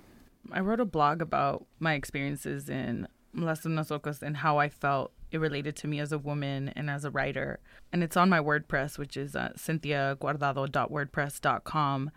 I 0.51 0.59
wrote 0.59 0.79
a 0.79 0.85
blog 0.85 1.21
about 1.21 1.65
my 1.79 1.93
experiences 1.93 2.67
in 2.69 3.07
Las 3.33 3.65
Lunas 3.65 3.89
Locas 3.89 4.21
and 4.21 4.37
how 4.37 4.57
I 4.57 4.69
felt 4.69 5.11
it 5.31 5.39
related 5.39 5.75
to 5.77 5.87
me 5.87 5.99
as 5.99 6.11
a 6.11 6.19
woman 6.19 6.71
and 6.75 6.89
as 6.89 7.05
a 7.05 7.11
writer. 7.11 7.59
And 7.91 8.03
it's 8.03 8.17
on 8.17 8.29
my 8.29 8.39
WordPress, 8.39 8.97
which 8.97 9.15
is 9.17 9.35
uh, 9.35 9.49
cynthiaguardado.wordpress.com. 9.57 12.11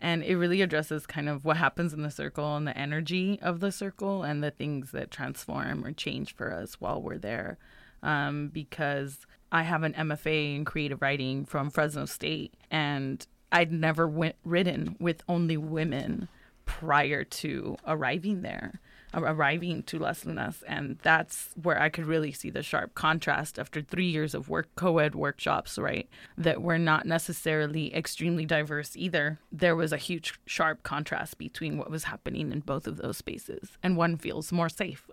And 0.00 0.24
it 0.24 0.36
really 0.36 0.62
addresses 0.62 1.06
kind 1.06 1.28
of 1.28 1.44
what 1.44 1.58
happens 1.58 1.92
in 1.92 2.02
the 2.02 2.10
circle 2.10 2.56
and 2.56 2.66
the 2.66 2.76
energy 2.76 3.38
of 3.40 3.60
the 3.60 3.70
circle 3.70 4.24
and 4.24 4.42
the 4.42 4.50
things 4.50 4.90
that 4.92 5.12
transform 5.12 5.84
or 5.84 5.92
change 5.92 6.34
for 6.34 6.52
us 6.52 6.80
while 6.80 7.00
we're 7.00 7.18
there. 7.18 7.56
Um, 8.02 8.48
because 8.48 9.26
I 9.52 9.62
have 9.62 9.84
an 9.84 9.92
MFA 9.92 10.56
in 10.56 10.64
creative 10.64 11.00
writing 11.02 11.44
from 11.44 11.70
Fresno 11.70 12.06
State, 12.06 12.54
and 12.68 13.24
I'd 13.52 13.70
never 13.70 14.08
went, 14.08 14.36
written 14.44 14.96
with 14.98 15.22
only 15.28 15.56
women 15.56 16.28
prior 16.64 17.22
to 17.22 17.76
arriving 17.86 18.42
there, 18.42 18.80
arriving 19.14 19.82
to 19.84 19.98
Las 19.98 20.24
Lunas. 20.24 20.64
And 20.66 20.98
that's 21.02 21.50
where 21.62 21.80
I 21.80 21.90
could 21.90 22.06
really 22.06 22.32
see 22.32 22.48
the 22.48 22.62
sharp 22.62 22.94
contrast 22.94 23.58
after 23.58 23.82
three 23.82 24.06
years 24.06 24.34
of 24.34 24.48
work, 24.48 24.68
co 24.74 24.98
ed 24.98 25.14
workshops, 25.14 25.78
right? 25.78 26.08
That 26.38 26.62
were 26.62 26.78
not 26.78 27.04
necessarily 27.04 27.94
extremely 27.94 28.46
diverse 28.46 28.96
either. 28.96 29.38
There 29.52 29.76
was 29.76 29.92
a 29.92 29.98
huge, 29.98 30.34
sharp 30.46 30.82
contrast 30.82 31.36
between 31.36 31.76
what 31.76 31.90
was 31.90 32.04
happening 32.04 32.52
in 32.52 32.60
both 32.60 32.86
of 32.86 32.96
those 32.96 33.18
spaces, 33.18 33.76
and 33.82 33.96
one 33.96 34.16
feels 34.16 34.50
more 34.50 34.70
safe. 34.70 35.10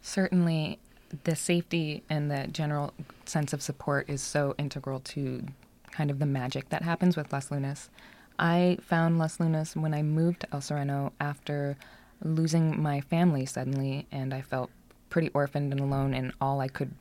Certainly, 0.00 0.78
the 1.24 1.36
safety 1.36 2.02
and 2.08 2.30
the 2.30 2.46
general 2.46 2.94
sense 3.24 3.52
of 3.52 3.62
support 3.62 4.08
is 4.08 4.22
so 4.22 4.54
integral 4.58 5.00
to 5.00 5.46
kind 5.90 6.10
of 6.10 6.18
the 6.18 6.26
magic 6.26 6.68
that 6.70 6.82
happens 6.82 7.16
with 7.16 7.32
Las 7.32 7.50
Lunas. 7.50 7.90
I 8.38 8.78
found 8.82 9.18
Las 9.18 9.40
Lunas 9.40 9.74
when 9.76 9.94
I 9.94 10.02
moved 10.02 10.40
to 10.40 10.48
El 10.52 10.60
Sereno 10.60 11.12
after 11.20 11.76
losing 12.22 12.80
my 12.80 13.00
family 13.00 13.46
suddenly, 13.46 14.06
and 14.12 14.34
I 14.34 14.42
felt 14.42 14.70
pretty 15.10 15.30
orphaned 15.30 15.72
and 15.72 15.80
alone, 15.80 16.14
and 16.14 16.32
all 16.40 16.60
I 16.60 16.68
could 16.68 16.92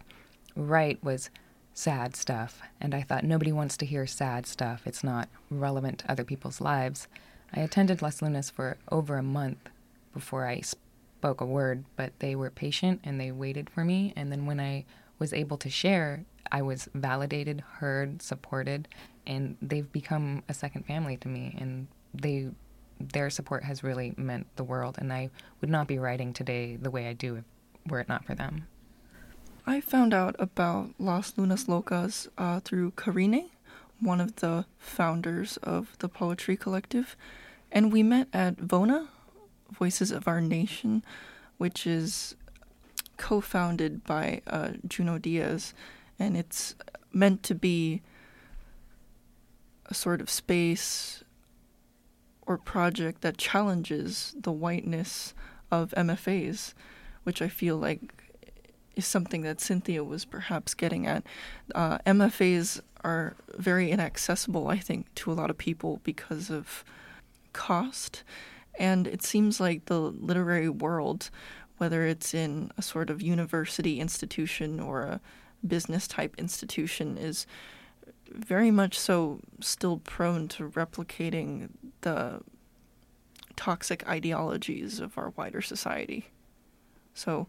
write 0.55 1.03
was 1.03 1.29
sad 1.73 2.15
stuff. 2.15 2.61
And 2.79 2.95
I 2.95 3.01
thought, 3.01 3.23
nobody 3.23 3.51
wants 3.51 3.77
to 3.77 3.85
hear 3.85 4.07
sad 4.07 4.47
stuff. 4.47 4.83
It's 4.85 5.03
not 5.03 5.27
relevant 5.49 5.99
to 5.99 6.11
other 6.11 6.23
people's 6.23 6.61
lives. 6.61 7.07
I 7.53 7.59
attended 7.59 8.01
Las 8.01 8.21
Lunas 8.21 8.49
for 8.49 8.77
over 8.91 9.17
a 9.17 9.23
month 9.23 9.69
before 10.13 10.47
I 10.47 10.61
spoke 10.61 11.41
a 11.41 11.45
word, 11.45 11.83
but 11.95 12.13
they 12.19 12.35
were 12.35 12.49
patient 12.49 13.01
and 13.03 13.19
they 13.19 13.31
waited 13.31 13.69
for 13.69 13.83
me. 13.83 14.13
And 14.15 14.31
then 14.31 14.45
when 14.45 14.59
I 14.59 14.85
was 15.19 15.33
able 15.33 15.57
to 15.57 15.69
share, 15.69 16.23
I 16.51 16.61
was 16.61 16.89
validated, 16.93 17.61
heard, 17.61 18.21
supported, 18.21 18.87
and 19.25 19.57
they've 19.61 19.91
become 19.91 20.43
a 20.47 20.53
second 20.53 20.85
family 20.85 21.17
to 21.17 21.27
me. 21.27 21.57
And 21.59 21.87
they, 22.13 22.49
their 22.99 23.29
support 23.29 23.63
has 23.63 23.83
really 23.83 24.13
meant 24.17 24.47
the 24.55 24.63
world. 24.63 24.95
And 24.99 25.11
I 25.11 25.29
would 25.61 25.69
not 25.69 25.87
be 25.87 25.99
writing 25.99 26.33
today 26.33 26.75
the 26.75 26.91
way 26.91 27.07
I 27.07 27.13
do 27.13 27.37
if 27.37 27.43
were 27.87 27.99
it 27.99 28.09
not 28.09 28.25
for 28.25 28.35
them. 28.35 28.67
I 29.67 29.81
found 29.81 30.13
out 30.13 30.35
about 30.37 30.91
Las 30.99 31.33
Lunas 31.37 31.65
Locas 31.65 32.27
uh, 32.37 32.59
through 32.59 32.91
Karine, 32.91 33.49
one 33.99 34.21
of 34.21 34.35
the 34.37 34.65
founders 34.77 35.57
of 35.57 35.97
the 35.99 36.09
Poetry 36.09 36.55
Collective, 36.55 37.15
and 37.71 37.91
we 37.91 38.03
met 38.03 38.27
at 38.31 38.57
Vona, 38.57 39.07
Voices 39.71 40.11
of 40.11 40.27
Our 40.27 40.39
Nation, 40.39 41.03
which 41.57 41.87
is 41.87 42.35
co 43.17 43.41
founded 43.41 44.03
by 44.03 44.41
uh, 44.45 44.73
Junot 44.87 45.23
Diaz, 45.23 45.73
and 46.19 46.37
it's 46.37 46.75
meant 47.11 47.43
to 47.43 47.55
be 47.55 48.01
a 49.87 49.93
sort 49.93 50.21
of 50.21 50.29
space 50.29 51.23
or 52.45 52.57
project 52.57 53.21
that 53.21 53.37
challenges 53.37 54.35
the 54.39 54.51
whiteness 54.51 55.33
of 55.71 55.93
MFAs, 55.97 56.73
which 57.23 57.41
I 57.41 57.47
feel 57.47 57.77
like 57.77 58.13
is 58.95 59.05
something 59.05 59.41
that 59.41 59.59
Cynthia 59.59 60.03
was 60.03 60.25
perhaps 60.25 60.73
getting 60.73 61.05
at. 61.05 61.23
Uh, 61.73 61.97
MFAs 61.99 62.81
are 63.03 63.35
very 63.57 63.91
inaccessible, 63.91 64.67
I 64.67 64.77
think, 64.77 65.13
to 65.15 65.31
a 65.31 65.33
lot 65.33 65.49
of 65.49 65.57
people 65.57 65.99
because 66.03 66.49
of 66.49 66.83
cost. 67.53 68.23
And 68.77 69.07
it 69.07 69.21
seems 69.23 69.59
like 69.59 69.85
the 69.85 69.99
literary 69.99 70.69
world, 70.69 71.29
whether 71.77 72.05
it's 72.05 72.33
in 72.33 72.71
a 72.77 72.81
sort 72.81 73.09
of 73.09 73.21
university 73.21 73.99
institution 73.99 74.79
or 74.79 75.03
a 75.03 75.21
business 75.67 76.07
type 76.07 76.35
institution, 76.37 77.17
is 77.17 77.45
very 78.31 78.71
much 78.71 78.97
so 78.97 79.39
still 79.59 79.97
prone 79.97 80.47
to 80.49 80.69
replicating 80.69 81.69
the 82.01 82.41
toxic 83.55 84.07
ideologies 84.07 84.99
of 84.99 85.17
our 85.17 85.29
wider 85.31 85.61
society. 85.61 86.25
So 87.13 87.47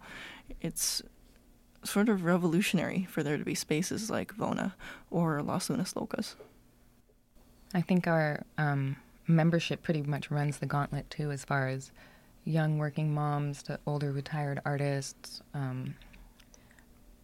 it's 0.61 1.03
sort 1.83 2.09
of 2.09 2.25
revolutionary 2.25 3.07
for 3.11 3.23
there 3.23 3.39
to 3.39 3.45
be 3.45 3.55
spaces 3.55 4.11
like 4.11 4.35
Vona 4.35 4.73
or 5.11 5.43
Las 5.43 5.71
Lunas 5.71 5.95
Locas. 5.95 6.35
I 7.75 7.81
think 7.81 8.07
our 8.07 8.45
um, 8.59 8.97
membership 9.27 9.83
pretty 9.83 10.03
much 10.03 10.31
runs 10.31 10.59
the 10.59 10.67
gauntlet 10.67 11.11
too, 11.11 11.31
as 11.31 11.45
far 11.45 11.69
as 11.69 11.91
young 12.45 12.79
working 12.79 13.13
moms 13.13 13.63
to 13.65 13.79
older 13.87 14.13
retired 14.13 14.61
artists, 14.65 15.43
um, 15.53 15.95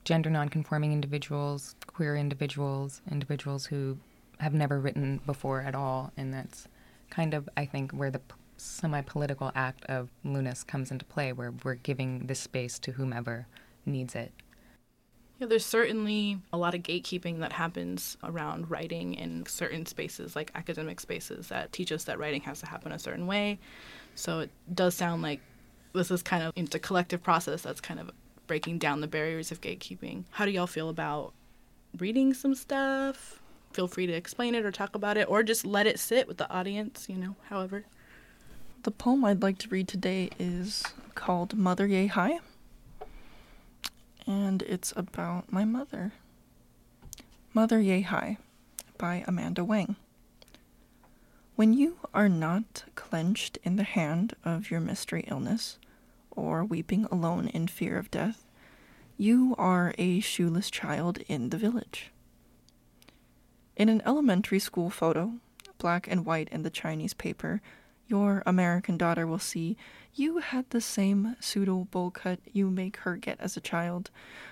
gender 0.04 0.30
nonconforming 0.30 0.92
individuals, 0.92 1.75
queer 1.87 2.16
individuals, 2.16 3.00
individuals 3.11 3.66
who 3.66 3.99
have 4.38 4.54
never 4.54 4.80
written 4.80 5.21
before 5.26 5.61
at 5.61 5.75
all, 5.75 6.12
and 6.16 6.32
that's 6.35 6.66
kind 7.11 7.35
of 7.35 7.49
I 7.56 7.66
think 7.66 7.92
where 7.92 8.11
the 8.11 8.21
semi-political 8.56 9.52
act 9.54 9.85
of 9.87 10.09
Lunas 10.25 10.64
comes 10.64 10.90
into 10.90 11.04
play, 11.04 11.32
where 11.32 11.52
we're 11.64 11.75
giving 11.75 12.26
this 12.26 12.40
space 12.40 12.78
to 12.80 12.92
whomever 12.92 13.47
needs 13.87 14.14
it. 14.14 14.32
Yeah, 15.38 15.49
there's 15.49 15.66
certainly 15.66 16.38
a 16.52 16.56
lot 16.56 16.75
of 16.75 16.82
gatekeeping 16.82 17.40
that 17.40 17.52
happens 17.52 18.16
around 18.23 18.71
writing 18.71 19.14
in 19.14 19.44
certain 19.47 19.87
spaces, 19.87 20.37
like 20.37 20.52
academic 20.54 21.00
spaces, 21.00 21.49
that 21.49 21.73
teach 21.73 21.90
us 21.90 22.04
that 22.04 22.18
writing 22.18 22.42
has 22.42 22.61
to 22.61 22.66
happen 22.66 22.92
a 22.92 22.99
certain 22.99 23.26
way. 23.26 23.59
So 24.14 24.40
it 24.40 24.50
does 24.73 24.94
sound 24.94 25.23
like 25.23 25.40
this 25.94 26.11
is 26.11 26.23
kind 26.23 26.44
of 26.44 26.52
it's 26.56 26.75
a 26.75 26.78
collective 26.78 27.23
process 27.23 27.62
that's 27.62 27.80
kind 27.80 27.99
of 27.99 28.11
breaking 28.52 28.76
down 28.76 29.00
the 29.00 29.09
barriers 29.09 29.50
of 29.50 29.62
gatekeeping. 29.62 30.25
How 30.32 30.44
do 30.44 30.50
y'all 30.50 30.66
feel 30.66 30.90
about 30.90 31.32
reading 31.97 32.35
some 32.35 32.54
stuff? 32.54 33.40
Feel 33.73 33.88
free 33.88 34.06
to 34.06 34.12
explain 34.12 34.54
it 34.54 34.66
or 34.66 34.71
talk 34.71 34.94
about 34.94 35.16
it, 35.16 35.26
or 35.26 35.42
just 35.42 35.64
let 35.64 35.87
it 35.87 35.99
sit 35.99 36.28
with 36.28 36.37
the 36.37 36.50
audience. 36.50 37.06
You 37.09 37.16
know, 37.16 37.37
however. 37.49 37.87
The 38.82 38.90
poem 38.90 39.25
I'd 39.25 39.40
like 39.40 39.56
to 39.61 39.71
read 39.71 39.88
today 39.88 40.28
is 40.38 40.85
called 41.14 41.56
Mother 41.56 41.87
Yay 41.87 42.09
High 42.09 42.40
and 44.26 44.61
it's 44.61 44.92
about 44.97 45.50
my 45.50 45.64
mother. 45.64 46.12
Mother 47.54 47.80
Yay 47.80 48.02
High 48.02 48.37
by 48.99 49.25
Amanda 49.26 49.64
Wang. 49.64 49.97
When 51.56 51.73
you 51.73 51.97
are 52.12 52.28
not 52.28 52.85
clenched 52.97 53.56
in 53.62 53.76
the 53.76 53.82
hand 53.82 54.35
of 54.44 54.71
your 54.71 54.80
mystery 54.80 55.25
illness, 55.26 55.78
or 56.32 56.64
weeping 56.64 57.06
alone 57.10 57.48
in 57.48 57.66
fear 57.68 57.98
of 57.98 58.10
death, 58.10 58.46
you 59.16 59.54
are 59.58 59.94
a 59.98 60.20
shoeless 60.20 60.70
child 60.70 61.18
in 61.28 61.50
the 61.50 61.58
village. 61.58 62.10
In 63.76 63.88
an 63.88 64.02
elementary 64.04 64.58
school 64.58 64.90
photo, 64.90 65.34
black 65.78 66.06
and 66.06 66.26
white 66.26 66.48
in 66.50 66.62
the 66.62 66.70
Chinese 66.70 67.14
paper, 67.14 67.60
your 68.06 68.42
American 68.44 68.98
daughter 68.98 69.26
will 69.26 69.38
see 69.38 69.76
you 70.14 70.38
had 70.38 70.68
the 70.68 70.80
same 70.80 71.36
pseudo 71.40 71.88
bowl 71.90 72.10
cut 72.10 72.38
you 72.52 72.68
make 72.68 72.98
her 72.98 73.16
get 73.16 73.40
as 73.40 73.56
a 73.56 73.60
child, 73.60 74.10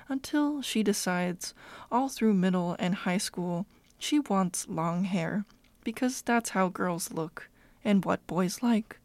until 0.09 0.63
she 0.63 0.83
decides, 0.83 1.53
all 1.93 2.09
through 2.09 2.33
middle 2.33 2.77
and 2.79 2.95
high 2.95 3.19
school, 3.19 3.67
she 3.99 4.19
wants 4.19 4.69
long 4.69 5.05
hair, 5.05 5.45
because 5.85 6.23
that's 6.23 6.51
how 6.51 6.69
girls 6.69 7.13
look 7.13 7.49
and 7.85 8.05
what 8.05 8.27
boys 8.27 8.63
like, 8.63 8.99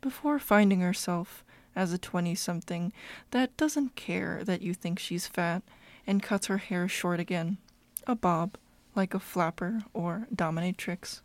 before 0.00 0.38
finding 0.38 0.80
herself, 0.80 1.44
as 1.74 1.92
a 1.92 1.98
20 1.98 2.34
something, 2.34 2.92
that 3.30 3.56
doesn't 3.56 3.96
care 3.96 4.42
that 4.44 4.62
you 4.62 4.74
think 4.74 4.98
she's 4.98 5.26
fat 5.26 5.62
and 6.06 6.22
cuts 6.22 6.46
her 6.46 6.58
hair 6.58 6.88
short 6.88 7.20
again, 7.20 7.58
a 8.06 8.14
bob, 8.14 8.56
like 8.94 9.14
a 9.14 9.20
flapper 9.20 9.82
or 9.94 10.26
dominatrix. 10.34 11.20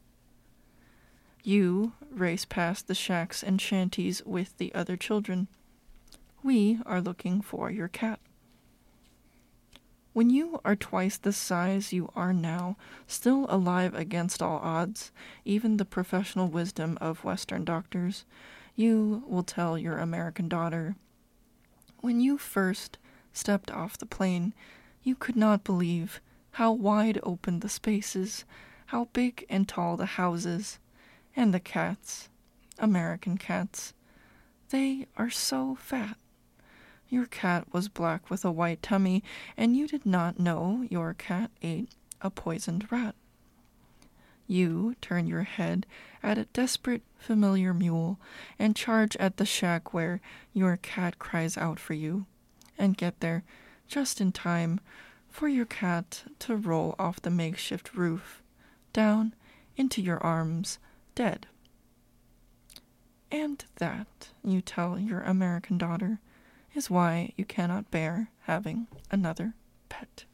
You 1.44 1.94
race 2.12 2.46
past 2.46 2.88
the 2.88 2.96
shacks 2.96 3.44
and 3.44 3.62
shanties 3.62 4.22
with 4.26 4.58
the 4.58 4.74
other 4.74 4.98
children. 4.98 5.48
We 6.44 6.80
are 6.86 7.02
looking 7.02 7.42
for 7.42 7.72
your 7.72 7.88
cat. 7.88 8.20
When 10.14 10.30
you 10.30 10.60
are 10.66 10.76
twice 10.76 11.18
the 11.18 11.32
size 11.32 11.94
you 11.94 12.10
are 12.16 12.34
now, 12.34 12.76
still 13.06 13.46
alive 13.50 13.94
against 13.94 14.42
all 14.42 14.58
odds, 14.64 15.12
even 15.46 15.78
the 15.78 15.86
professional 15.86 16.48
wisdom 16.48 16.98
of 17.00 17.24
Western 17.24 17.64
doctors, 17.64 18.26
you 18.78 19.24
will 19.28 19.44
tell 19.44 19.78
your 19.78 19.98
American 19.98 20.48
daughter. 20.48 20.96
When 22.02 22.22
you 22.22 22.38
first 22.38 23.00
stepped 23.34 23.72
off 23.72 23.98
the 23.98 24.06
plane, 24.06 24.54
you 25.04 25.16
could 25.16 25.36
not 25.36 25.64
believe 25.64 26.22
how 26.52 26.72
wide 26.72 27.20
open 27.24 27.60
the 27.60 27.70
spaces, 27.70 28.46
how 28.88 29.10
big 29.14 29.46
and 29.50 29.68
tall 29.68 29.98
the 29.98 30.06
houses, 30.06 30.78
and 31.36 31.54
the 31.54 31.60
cats, 31.60 32.30
American 32.78 33.38
cats. 33.38 33.94
They 34.70 35.08
are 35.18 35.32
so 35.32 35.76
fat. 35.76 36.18
Your 37.10 37.26
cat 37.26 37.74
was 37.74 37.90
black 37.90 38.30
with 38.30 38.46
a 38.46 38.52
white 38.52 38.84
tummy, 38.84 39.24
and 39.56 39.76
you 39.76 39.88
did 39.88 40.06
not 40.06 40.40
know 40.40 40.86
your 40.90 41.16
cat 41.16 41.50
ate 41.64 41.90
a 42.22 42.30
poisoned 42.30 42.92
rat. 42.92 43.16
You 44.48 44.96
turn 45.02 45.28
your 45.28 45.44
head 45.44 45.86
at 46.24 46.38
a 46.38 46.46
desperate, 46.46 47.04
familiar 47.18 47.74
mule 47.74 48.18
and 48.58 48.76
charge 48.76 49.16
at 49.18 49.38
the 49.38 49.46
shack 49.46 49.94
where 49.94 50.22
your 50.54 50.78
cat 50.78 51.20
cries 51.20 51.58
out 51.58 51.80
for 51.80 51.94
you, 51.94 52.26
and 52.78 52.98
get 52.98 53.20
there 53.20 53.44
just 53.88 54.22
in 54.22 54.32
time 54.32 54.80
for 55.30 55.48
your 55.48 55.66
cat 55.66 56.24
to 56.40 56.56
roll 56.56 56.96
off 56.98 57.22
the 57.22 57.30
makeshift 57.30 57.94
roof, 57.94 58.42
down 58.94 59.34
into 59.76 60.02
your 60.02 60.24
arms, 60.24 60.80
dead. 61.14 61.48
And 63.32 63.64
that, 63.76 64.30
you 64.44 64.62
tell 64.62 64.98
your 64.98 65.22
American 65.22 65.78
daughter, 65.78 66.20
is 66.74 66.90
why 66.90 67.34
you 67.36 67.46
cannot 67.46 67.92
bear 67.92 68.30
having 68.44 68.88
another 69.12 69.54
pet. 69.90 70.26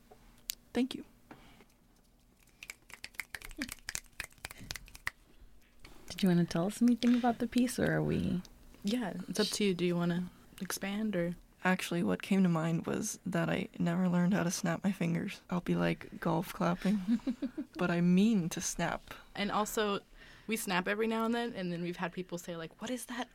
Thank 0.74 0.94
you. 0.94 1.04
Did 6.24 6.30
you 6.30 6.36
want 6.38 6.50
to 6.50 6.54
tell 6.54 6.68
us 6.68 6.82
anything 6.82 7.16
about 7.16 7.40
the 7.40 7.48
piece, 7.48 7.78
or 7.78 7.92
are 7.96 8.02
we? 8.02 8.40
Yeah, 8.82 9.12
it's 9.28 9.42
up 9.42 9.48
to 9.48 9.66
you. 9.66 9.74
Do 9.74 9.84
you 9.84 9.98
want 9.98 10.12
to 10.14 10.24
expand 10.62 11.18
or? 11.18 11.36
Actually, 11.66 12.02
what 12.02 12.22
came 12.22 12.44
to 12.44 12.48
mind 12.50 12.86
was 12.86 13.20
that 13.26 13.50
I 13.50 13.68
never 13.78 14.08
learned 14.08 14.34
how 14.34 14.44
to 14.44 14.50
snap 14.50 14.86
my 14.86 14.94
fingers. 14.94 15.42
I'll 15.50 15.60
be 15.60 15.76
like 15.76 16.22
golf 16.22 16.54
clapping, 16.54 17.20
but 17.78 17.92
I 17.92 18.00
mean 18.00 18.48
to 18.52 18.62
snap. 18.62 19.14
And 19.36 19.52
also, 19.52 20.00
we 20.48 20.56
snap 20.56 20.88
every 20.88 21.08
now 21.08 21.26
and 21.26 21.36
then, 21.36 21.52
and 21.58 21.74
then 21.74 21.82
we've 21.84 21.98
had 21.98 22.14
people 22.14 22.38
say 22.38 22.56
like, 22.56 22.72
"What 22.82 22.90
is 22.90 23.04
that 23.08 23.28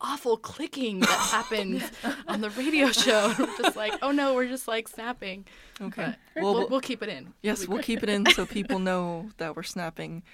awful 0.00 0.36
clicking 0.36 0.98
that 0.98 1.08
happens 1.30 1.84
on 2.26 2.40
the 2.40 2.50
radio 2.50 2.90
show?" 2.90 3.32
We're 3.38 3.46
just 3.58 3.76
like, 3.76 3.94
"Oh 4.02 4.10
no, 4.10 4.34
we're 4.34 4.48
just 4.48 4.66
like 4.66 4.88
snapping." 4.88 5.44
Okay. 5.80 6.16
Well, 6.34 6.42
we'll, 6.42 6.54
we'll- 6.54 6.68
we'll 6.68 6.80
keep 6.80 7.00
it 7.00 7.08
in. 7.08 7.32
Yes, 7.42 7.68
we'll 7.68 7.80
keep 7.80 8.02
it 8.02 8.08
in 8.08 8.26
so 8.32 8.44
people 8.44 8.80
know 8.80 9.28
that 9.36 9.54
we're 9.54 9.62
snapping. 9.62 10.24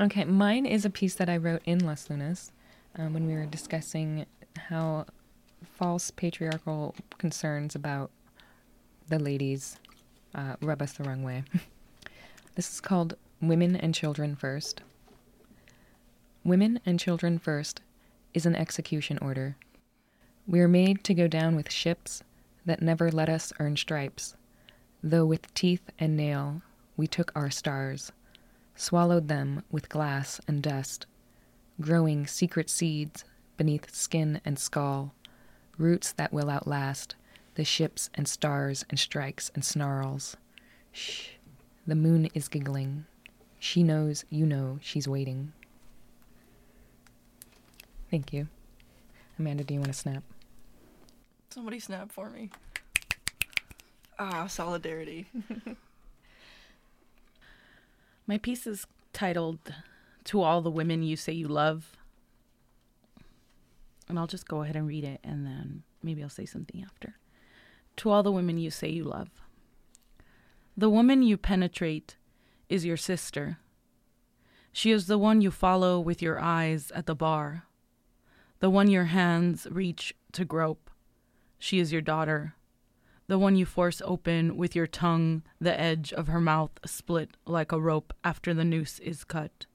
Okay, 0.00 0.24
mine 0.24 0.64
is 0.64 0.86
a 0.86 0.90
piece 0.90 1.14
that 1.16 1.28
I 1.28 1.36
wrote 1.36 1.60
in 1.66 1.84
Las 1.84 2.08
Lunas 2.08 2.52
um, 2.96 3.12
when 3.12 3.26
we 3.26 3.34
were 3.34 3.44
discussing 3.44 4.24
how 4.56 5.04
false 5.62 6.10
patriarchal 6.10 6.94
concerns 7.18 7.74
about 7.74 8.10
the 9.10 9.18
ladies 9.18 9.76
uh, 10.34 10.56
rub 10.62 10.80
us 10.80 10.94
the 10.94 11.04
wrong 11.04 11.22
way. 11.22 11.44
this 12.54 12.72
is 12.72 12.80
called 12.80 13.14
Women 13.42 13.76
and 13.76 13.94
Children 13.94 14.36
First. 14.36 14.80
Women 16.44 16.80
and 16.86 16.98
Children 16.98 17.38
First 17.38 17.82
is 18.32 18.46
an 18.46 18.56
execution 18.56 19.18
order. 19.20 19.56
We 20.46 20.60
are 20.60 20.68
made 20.68 21.04
to 21.04 21.12
go 21.12 21.28
down 21.28 21.56
with 21.56 21.70
ships 21.70 22.22
that 22.64 22.80
never 22.80 23.10
let 23.10 23.28
us 23.28 23.52
earn 23.60 23.76
stripes, 23.76 24.34
though 25.02 25.26
with 25.26 25.52
teeth 25.52 25.90
and 25.98 26.16
nail 26.16 26.62
we 26.96 27.06
took 27.06 27.32
our 27.34 27.50
stars 27.50 28.12
swallowed 28.80 29.28
them 29.28 29.62
with 29.70 29.90
glass 29.90 30.40
and 30.48 30.62
dust, 30.62 31.04
growing 31.82 32.26
secret 32.26 32.70
seeds 32.70 33.24
beneath 33.58 33.94
skin 33.94 34.40
and 34.42 34.58
skull, 34.58 35.12
roots 35.76 36.12
that 36.12 36.32
will 36.32 36.48
outlast 36.48 37.14
the 37.56 37.64
ships 37.64 38.08
and 38.14 38.26
stars 38.26 38.86
and 38.88 38.98
strikes 38.98 39.50
and 39.54 39.62
snarls. 39.62 40.38
Shh, 40.92 41.32
the 41.86 41.94
moon 41.94 42.30
is 42.32 42.48
giggling. 42.48 43.04
She 43.58 43.82
knows 43.82 44.24
you 44.30 44.46
know 44.46 44.78
she's 44.80 45.06
waiting. 45.06 45.52
Thank 48.10 48.32
you. 48.32 48.48
Amanda, 49.38 49.62
do 49.62 49.74
you 49.74 49.80
want 49.80 49.92
to 49.92 49.98
snap? 49.98 50.22
Somebody 51.50 51.80
snap 51.80 52.10
for 52.10 52.30
me. 52.30 52.50
Ah, 54.18 54.46
solidarity. 54.46 55.26
My 58.30 58.38
piece 58.38 58.64
is 58.64 58.86
titled 59.12 59.74
"To 60.26 60.40
All 60.40 60.62
the 60.62 60.70
Women 60.70 61.02
You 61.02 61.16
Say 61.16 61.32
You 61.32 61.48
Love," 61.48 61.96
and 64.08 64.20
I'll 64.20 64.28
just 64.28 64.46
go 64.46 64.62
ahead 64.62 64.76
and 64.76 64.86
read 64.86 65.02
it, 65.02 65.18
and 65.24 65.44
then 65.44 65.82
maybe 66.00 66.22
I'll 66.22 66.28
say 66.28 66.46
something 66.46 66.80
after. 66.80 67.16
To 67.96 68.10
all 68.10 68.22
the 68.22 68.30
women 68.30 68.56
you 68.56 68.70
say 68.70 68.88
you 68.88 69.02
love, 69.02 69.30
the 70.76 70.88
woman 70.88 71.24
you 71.24 71.36
penetrate 71.36 72.18
is 72.68 72.84
your 72.84 72.96
sister. 72.96 73.58
She 74.72 74.92
is 74.92 75.08
the 75.08 75.18
one 75.18 75.40
you 75.40 75.50
follow 75.50 75.98
with 75.98 76.22
your 76.22 76.38
eyes 76.38 76.92
at 76.92 77.06
the 77.06 77.16
bar, 77.16 77.64
the 78.60 78.70
one 78.70 78.88
your 78.88 79.06
hands 79.06 79.66
reach 79.68 80.14
to 80.34 80.44
grope. 80.44 80.88
She 81.58 81.80
is 81.80 81.90
your 81.90 82.00
daughter, 82.00 82.54
the 83.30 83.38
one 83.38 83.54
you 83.54 83.64
force 83.64 84.02
open 84.04 84.56
with 84.56 84.74
your 84.74 84.88
tongue, 84.88 85.40
the 85.60 85.80
edge 85.80 86.12
of 86.12 86.26
her 86.26 86.40
mouth 86.40 86.72
split 86.84 87.36
like 87.46 87.70
a 87.70 87.80
rope 87.80 88.12
after 88.24 88.52
the 88.52 88.64
noose 88.64 88.98
is 88.98 89.22
cut. 89.22 89.66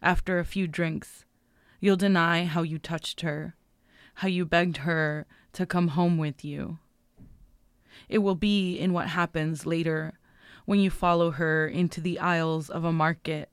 After 0.00 0.38
a 0.38 0.46
few 0.46 0.66
drinks, 0.66 1.26
you'll 1.78 1.98
deny 1.98 2.46
how 2.46 2.62
you 2.62 2.78
touched 2.78 3.20
her, 3.20 3.54
how 4.14 4.28
you 4.28 4.46
begged 4.46 4.78
her 4.78 5.26
to 5.52 5.66
come 5.66 5.88
home 5.88 6.16
with 6.16 6.42
you. 6.42 6.78
It 8.08 8.20
will 8.20 8.34
be 8.34 8.78
in 8.78 8.94
what 8.94 9.08
happens 9.08 9.66
later 9.66 10.18
when 10.64 10.80
you 10.80 10.88
follow 10.88 11.32
her 11.32 11.68
into 11.68 12.00
the 12.00 12.18
aisles 12.18 12.70
of 12.70 12.82
a 12.82 12.94
market, 12.94 13.50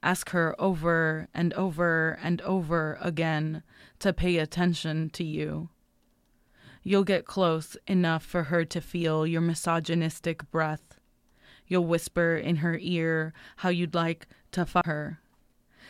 ask 0.00 0.30
her 0.30 0.54
over 0.60 1.26
and 1.34 1.52
over 1.54 2.16
and 2.22 2.40
over 2.42 2.98
again 3.00 3.64
to 3.98 4.12
pay 4.12 4.36
attention 4.36 5.10
to 5.10 5.24
you. 5.24 5.70
You'll 6.82 7.04
get 7.04 7.26
close 7.26 7.76
enough 7.86 8.24
for 8.24 8.44
her 8.44 8.64
to 8.64 8.80
feel 8.80 9.26
your 9.26 9.40
misogynistic 9.40 10.50
breath. 10.50 10.98
You'll 11.66 11.86
whisper 11.86 12.36
in 12.36 12.56
her 12.56 12.78
ear 12.80 13.32
how 13.56 13.68
you'd 13.68 13.94
like 13.94 14.26
to 14.52 14.64
fuck 14.64 14.86
her. 14.86 15.20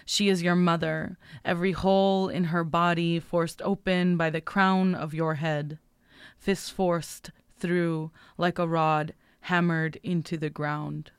She 0.04 0.28
is 0.28 0.42
your 0.42 0.56
mother, 0.56 1.18
every 1.44 1.72
hole 1.72 2.28
in 2.28 2.44
her 2.44 2.64
body 2.64 3.20
forced 3.20 3.60
open 3.62 4.16
by 4.16 4.30
the 4.30 4.40
crown 4.40 4.94
of 4.94 5.14
your 5.14 5.34
head, 5.34 5.78
fists 6.38 6.70
forced 6.70 7.30
through 7.58 8.10
like 8.36 8.58
a 8.58 8.66
rod 8.66 9.14
hammered 9.42 9.98
into 10.02 10.36
the 10.36 10.50
ground. 10.50 11.10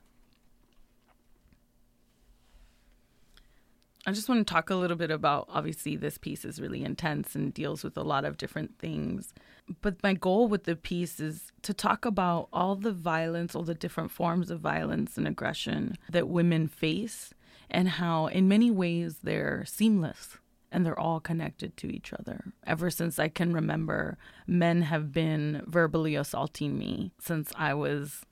I 4.10 4.12
just 4.12 4.28
want 4.28 4.48
to 4.48 4.52
talk 4.52 4.72
a 4.72 4.76
little 4.76 4.98
bit 4.98 5.12
about 5.12 5.46
obviously, 5.50 5.96
this 5.96 6.18
piece 6.18 6.44
is 6.44 6.60
really 6.60 6.84
intense 6.84 7.36
and 7.36 7.54
deals 7.54 7.84
with 7.84 7.96
a 7.96 8.02
lot 8.02 8.26
of 8.26 8.38
different 8.38 8.80
things. 8.80 9.36
But 9.82 10.02
my 10.02 10.16
goal 10.16 10.48
with 10.48 10.64
the 10.64 10.76
piece 10.76 11.20
is 11.20 11.52
to 11.62 11.76
talk 11.76 12.06
about 12.06 12.50
all 12.52 12.76
the 12.76 12.92
violence, 12.92 13.54
all 13.54 13.62
the 13.62 13.76
different 13.76 14.10
forms 14.10 14.50
of 14.50 14.62
violence 14.62 15.16
and 15.16 15.28
aggression 15.28 15.96
that 16.10 16.28
women 16.28 16.68
face, 16.68 17.36
and 17.70 17.88
how, 17.88 18.26
in 18.26 18.48
many 18.48 18.72
ways, 18.72 19.18
they're 19.22 19.64
seamless 19.68 20.40
and 20.72 20.84
they're 20.84 21.00
all 21.00 21.20
connected 21.20 21.78
to 21.78 21.96
each 21.96 22.12
other. 22.12 22.46
Ever 22.66 22.90
since 22.90 23.20
I 23.20 23.28
can 23.28 23.54
remember, 23.54 24.18
men 24.48 24.82
have 24.82 25.12
been 25.12 25.62
verbally 25.68 26.16
assaulting 26.16 26.80
me 26.80 27.12
since 27.20 27.52
I 27.56 27.76
was 27.76 28.24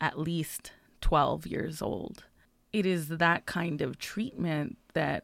at 0.00 0.18
least 0.18 0.72
12 1.02 1.46
years 1.46 1.82
old. 1.82 2.24
It 2.72 2.86
is 2.86 3.08
that 3.08 3.44
kind 3.44 3.82
of 3.82 3.98
treatment 3.98 4.78
that 4.98 5.22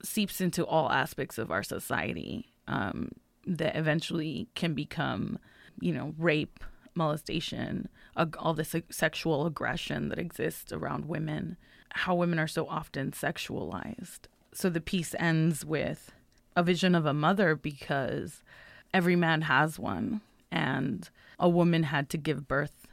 seeps 0.00 0.40
into 0.40 0.64
all 0.64 0.92
aspects 0.92 1.38
of 1.38 1.50
our 1.50 1.64
society 1.64 2.46
um, 2.68 3.10
that 3.44 3.74
eventually 3.74 4.46
can 4.54 4.74
become, 4.74 5.40
you 5.80 5.92
know, 5.92 6.14
rape, 6.16 6.62
molestation, 6.94 7.88
ag- 8.16 8.36
all 8.38 8.54
this 8.54 8.68
se- 8.68 8.84
sexual 8.88 9.44
aggression 9.44 10.08
that 10.08 10.20
exists 10.20 10.72
around 10.72 11.06
women, 11.06 11.56
how 11.90 12.14
women 12.14 12.38
are 12.38 12.46
so 12.46 12.68
often 12.68 13.10
sexualized. 13.10 14.20
So 14.52 14.70
the 14.70 14.80
piece 14.80 15.16
ends 15.18 15.64
with 15.64 16.12
a 16.54 16.62
vision 16.62 16.94
of 16.94 17.06
a 17.06 17.12
mother 17.12 17.56
because 17.56 18.44
every 18.94 19.16
man 19.16 19.42
has 19.42 19.80
one, 19.80 20.20
and 20.52 21.10
a 21.40 21.48
woman 21.48 21.82
had 21.82 22.08
to 22.10 22.18
give 22.18 22.46
birth 22.46 22.86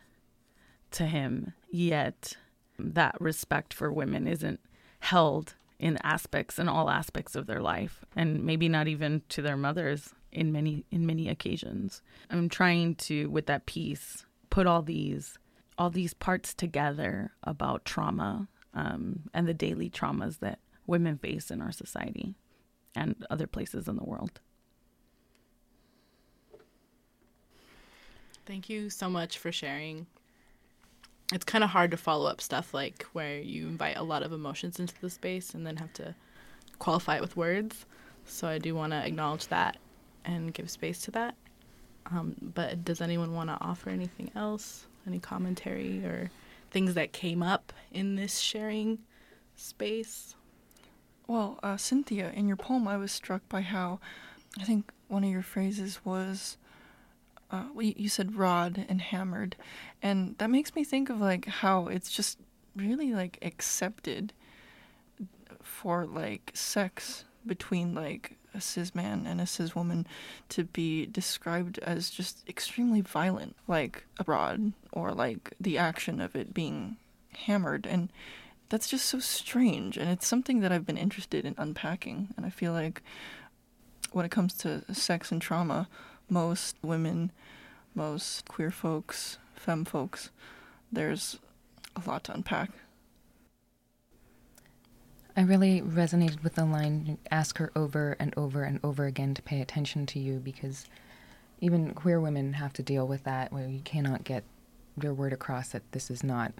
to 0.89 1.05
him, 1.05 1.53
yet 1.69 2.35
that 2.79 3.15
respect 3.21 3.75
for 3.75 3.91
women 3.91 4.27
isn't 4.27 4.59
held 5.01 5.53
in 5.79 5.97
aspects 6.03 6.59
in 6.59 6.67
all 6.69 6.89
aspects 6.89 7.35
of 7.35 7.47
their 7.47 7.61
life 7.61 8.05
and 8.15 8.43
maybe 8.43 8.69
not 8.69 8.87
even 8.87 9.21
to 9.29 9.41
their 9.41 9.57
mothers 9.57 10.13
in 10.31 10.51
many 10.51 10.85
in 10.91 11.05
many 11.05 11.29
occasions 11.29 12.01
i'm 12.29 12.49
trying 12.49 12.95
to 12.95 13.29
with 13.29 13.45
that 13.45 13.65
piece 13.65 14.25
put 14.49 14.67
all 14.67 14.81
these 14.81 15.37
all 15.77 15.89
these 15.89 16.13
parts 16.13 16.53
together 16.53 17.31
about 17.43 17.85
trauma 17.85 18.47
um, 18.73 19.21
and 19.33 19.47
the 19.47 19.53
daily 19.53 19.89
traumas 19.89 20.39
that 20.39 20.59
women 20.85 21.17
face 21.17 21.51
in 21.51 21.61
our 21.61 21.71
society 21.71 22.35
and 22.95 23.25
other 23.29 23.47
places 23.47 23.87
in 23.87 23.95
the 23.95 24.03
world. 24.03 24.39
Thank 28.45 28.69
you 28.69 28.89
so 28.89 29.09
much 29.09 29.37
for 29.37 29.51
sharing. 29.51 30.05
It's 31.33 31.43
kind 31.43 31.63
of 31.63 31.71
hard 31.71 31.91
to 31.91 31.97
follow 31.97 32.29
up 32.29 32.41
stuff 32.41 32.73
like 32.73 33.07
where 33.13 33.39
you 33.39 33.67
invite 33.67 33.97
a 33.97 34.03
lot 34.03 34.21
of 34.21 34.31
emotions 34.31 34.79
into 34.79 34.93
the 35.01 35.09
space 35.09 35.55
and 35.55 35.65
then 35.65 35.77
have 35.77 35.91
to 35.93 36.13
qualify 36.77 37.15
it 37.15 37.21
with 37.21 37.35
words. 37.35 37.85
So 38.25 38.47
I 38.47 38.59
do 38.59 38.75
want 38.75 38.91
to 38.93 39.05
acknowledge 39.05 39.47
that 39.47 39.77
and 40.25 40.53
give 40.53 40.69
space 40.69 41.01
to 41.01 41.11
that. 41.11 41.35
Um, 42.11 42.35
but 42.39 42.85
does 42.85 43.01
anyone 43.01 43.33
want 43.33 43.49
to 43.49 43.57
offer 43.61 43.89
anything 43.89 44.29
else? 44.35 44.85
Any 45.07 45.19
commentary 45.19 46.05
or 46.05 46.29
things 46.71 46.93
that 46.93 47.13
came 47.13 47.41
up 47.41 47.73
in 47.91 48.15
this 48.15 48.39
sharing 48.39 48.99
space? 49.55 50.35
Well, 51.27 51.59
uh, 51.63 51.77
Cynthia, 51.77 52.31
in 52.35 52.47
your 52.47 52.57
poem, 52.57 52.87
I 52.87 52.97
was 52.97 53.11
struck 53.11 53.47
by 53.49 53.61
how 53.61 53.99
I 54.59 54.63
think 54.65 54.91
one 55.07 55.23
of 55.23 55.29
your 55.29 55.41
phrases 55.41 55.99
was 56.05 56.57
uh, 57.53 57.65
well, 57.75 57.85
you 57.85 58.09
said 58.09 58.35
rod 58.35 58.83
and 58.89 58.99
hammered, 58.99 59.55
and 60.01 60.35
that 60.39 60.49
makes 60.49 60.73
me 60.73 60.83
think 60.83 61.11
of 61.11 61.21
like 61.21 61.45
how 61.45 61.87
it's 61.87 62.11
just 62.11 62.39
really 62.75 63.13
like 63.13 63.37
accepted 63.43 64.33
for 65.61 66.05
like 66.05 66.49
sex 66.55 67.25
between 67.45 67.93
like 67.93 68.37
a 68.55 68.61
cis 68.61 68.95
man 68.95 69.27
and 69.27 69.39
a 69.39 69.45
cis 69.45 69.75
woman 69.75 70.07
to 70.49 70.63
be 70.63 71.05
described 71.05 71.77
as 71.79 72.09
just 72.09 72.43
extremely 72.49 73.01
violent, 73.01 73.55
like 73.67 74.03
a 74.19 74.23
rod 74.25 74.73
or 74.91 75.11
like 75.11 75.53
the 75.59 75.77
action 75.77 76.19
of 76.19 76.35
it 76.35 76.55
being 76.55 76.97
hammered. 77.45 77.85
And 77.85 78.11
that's 78.69 78.89
just 78.89 79.05
so 79.05 79.19
strange. 79.19 79.95
And 79.95 80.09
it's 80.09 80.25
something 80.25 80.61
that 80.61 80.71
I've 80.71 80.87
been 80.87 80.97
interested 80.97 81.45
in 81.45 81.53
unpacking. 81.59 82.29
And 82.35 82.47
I 82.47 82.49
feel 82.49 82.73
like 82.73 83.03
when 84.11 84.25
it 84.25 84.31
comes 84.31 84.55
to 84.55 84.83
sex 84.91 85.31
and 85.31 85.39
trauma, 85.39 85.87
most 86.29 86.75
women, 86.81 87.31
most 87.95 88.47
queer 88.47 88.71
folks, 88.71 89.37
femme 89.55 89.85
folks, 89.85 90.29
there's 90.91 91.39
a 91.95 92.09
lot 92.09 92.23
to 92.25 92.33
unpack. 92.33 92.71
I 95.35 95.41
really 95.41 95.81
resonated 95.81 96.43
with 96.43 96.55
the 96.55 96.65
line 96.65 97.17
ask 97.31 97.57
her 97.57 97.71
over 97.75 98.15
and 98.19 98.33
over 98.37 98.63
and 98.63 98.79
over 98.83 99.05
again 99.05 99.33
to 99.33 99.41
pay 99.41 99.61
attention 99.61 100.05
to 100.07 100.19
you 100.19 100.39
because 100.39 100.85
even 101.59 101.93
queer 101.93 102.19
women 102.19 102.53
have 102.53 102.73
to 102.73 102.83
deal 102.83 103.07
with 103.07 103.23
that 103.23 103.51
where 103.51 103.67
you 103.67 103.79
cannot 103.79 104.23
get 104.23 104.43
your 105.01 105.13
word 105.13 105.33
across 105.33 105.69
that 105.69 105.81
this 105.91 106.11
is 106.11 106.23
not 106.23 106.51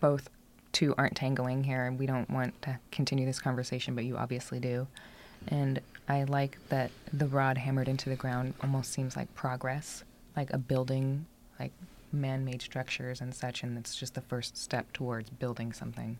both 0.00 0.30
two 0.70 0.94
aren't 0.96 1.16
tangoing 1.16 1.64
here 1.64 1.84
and 1.86 1.98
we 1.98 2.06
don't 2.06 2.30
want 2.30 2.60
to 2.62 2.78
continue 2.92 3.26
this 3.26 3.40
conversation 3.40 3.94
but 3.94 4.04
you 4.04 4.16
obviously 4.16 4.60
do 4.60 4.86
and 5.48 5.80
i 6.08 6.24
like 6.24 6.58
that 6.68 6.90
the 7.12 7.26
rod 7.26 7.58
hammered 7.58 7.88
into 7.88 8.08
the 8.08 8.16
ground 8.16 8.54
almost 8.60 8.92
seems 8.92 9.16
like 9.16 9.32
progress 9.34 10.04
like 10.36 10.52
a 10.52 10.58
building 10.58 11.26
like 11.58 11.72
man 12.14 12.44
made 12.44 12.62
structures 12.62 13.20
and 13.20 13.34
such, 13.34 13.62
and 13.62 13.76
it's 13.76 13.94
just 13.94 14.14
the 14.14 14.20
first 14.20 14.56
step 14.56 14.92
towards 14.92 15.30
building 15.30 15.72
something. 15.72 16.18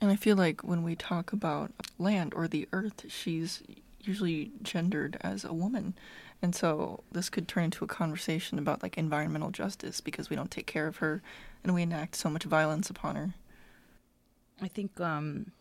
And 0.00 0.10
I 0.10 0.16
feel 0.16 0.36
like 0.36 0.62
when 0.62 0.82
we 0.82 0.94
talk 0.94 1.32
about 1.32 1.72
land 1.98 2.34
or 2.34 2.46
the 2.46 2.68
earth, 2.72 3.06
she's 3.08 3.62
usually 4.02 4.52
gendered 4.62 5.16
as 5.22 5.44
a 5.44 5.52
woman. 5.52 5.94
And 6.42 6.54
so 6.54 7.02
this 7.10 7.30
could 7.30 7.48
turn 7.48 7.64
into 7.64 7.84
a 7.84 7.88
conversation 7.88 8.58
about 8.58 8.82
like 8.82 8.98
environmental 8.98 9.50
justice 9.50 10.02
because 10.02 10.28
we 10.28 10.36
don't 10.36 10.50
take 10.50 10.66
care 10.66 10.86
of 10.86 10.98
her 10.98 11.22
and 11.62 11.74
we 11.74 11.82
enact 11.82 12.16
so 12.16 12.28
much 12.28 12.44
violence 12.44 12.90
upon 12.90 13.16
her. 13.16 13.34
I 14.60 14.68
think 14.68 15.00
um, 15.00 15.52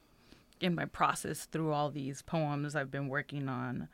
in 0.64 0.76
my 0.76 0.86
process 0.86 1.46
through 1.46 1.72
all 1.74 1.92
these 1.92 2.22
poems 2.22 2.76
I've 2.76 2.92
been 2.92 3.10
working 3.10 3.50
on, 3.50 3.90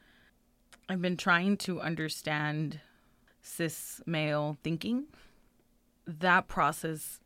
I've 0.88 1.02
been 1.02 1.18
trying 1.18 1.58
to 1.58 1.82
understand 1.82 2.80
cis 3.42 4.02
male 4.06 4.58
thinking, 4.64 5.06
that 6.06 6.48
process 6.48 7.20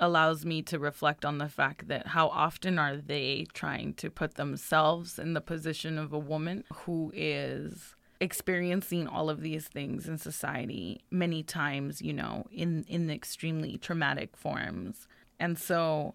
allows 0.00 0.44
me 0.44 0.62
to 0.62 0.78
reflect 0.78 1.24
on 1.24 1.38
the 1.38 1.48
fact 1.48 1.88
that 1.88 2.08
how 2.08 2.28
often 2.28 2.78
are 2.78 2.96
they 2.96 3.46
trying 3.52 3.94
to 3.94 4.10
put 4.10 4.34
themselves 4.34 5.18
in 5.18 5.34
the 5.34 5.40
position 5.40 5.96
of 5.98 6.12
a 6.12 6.18
woman 6.18 6.64
who 6.72 7.12
is 7.14 7.94
experiencing 8.20 9.06
all 9.06 9.28
of 9.28 9.40
these 9.40 9.66
things 9.68 10.06
in 10.06 10.16
society 10.16 11.02
many 11.10 11.42
times 11.42 12.00
you 12.00 12.12
know 12.12 12.46
in 12.52 12.84
in 12.88 13.10
extremely 13.10 13.76
traumatic 13.78 14.36
forms. 14.36 15.06
And 15.38 15.58
so 15.58 16.14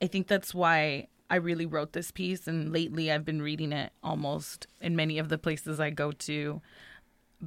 i 0.00 0.06
think 0.06 0.28
that's 0.28 0.54
why 0.54 1.08
i 1.30 1.36
really 1.36 1.66
wrote 1.66 1.92
this 1.92 2.10
piece 2.10 2.46
and 2.46 2.72
lately 2.72 3.10
i've 3.10 3.24
been 3.24 3.42
reading 3.42 3.72
it 3.72 3.92
almost 4.02 4.66
in 4.80 4.96
many 4.96 5.18
of 5.18 5.28
the 5.28 5.38
places 5.38 5.78
i 5.80 5.90
go 5.90 6.12
to 6.12 6.60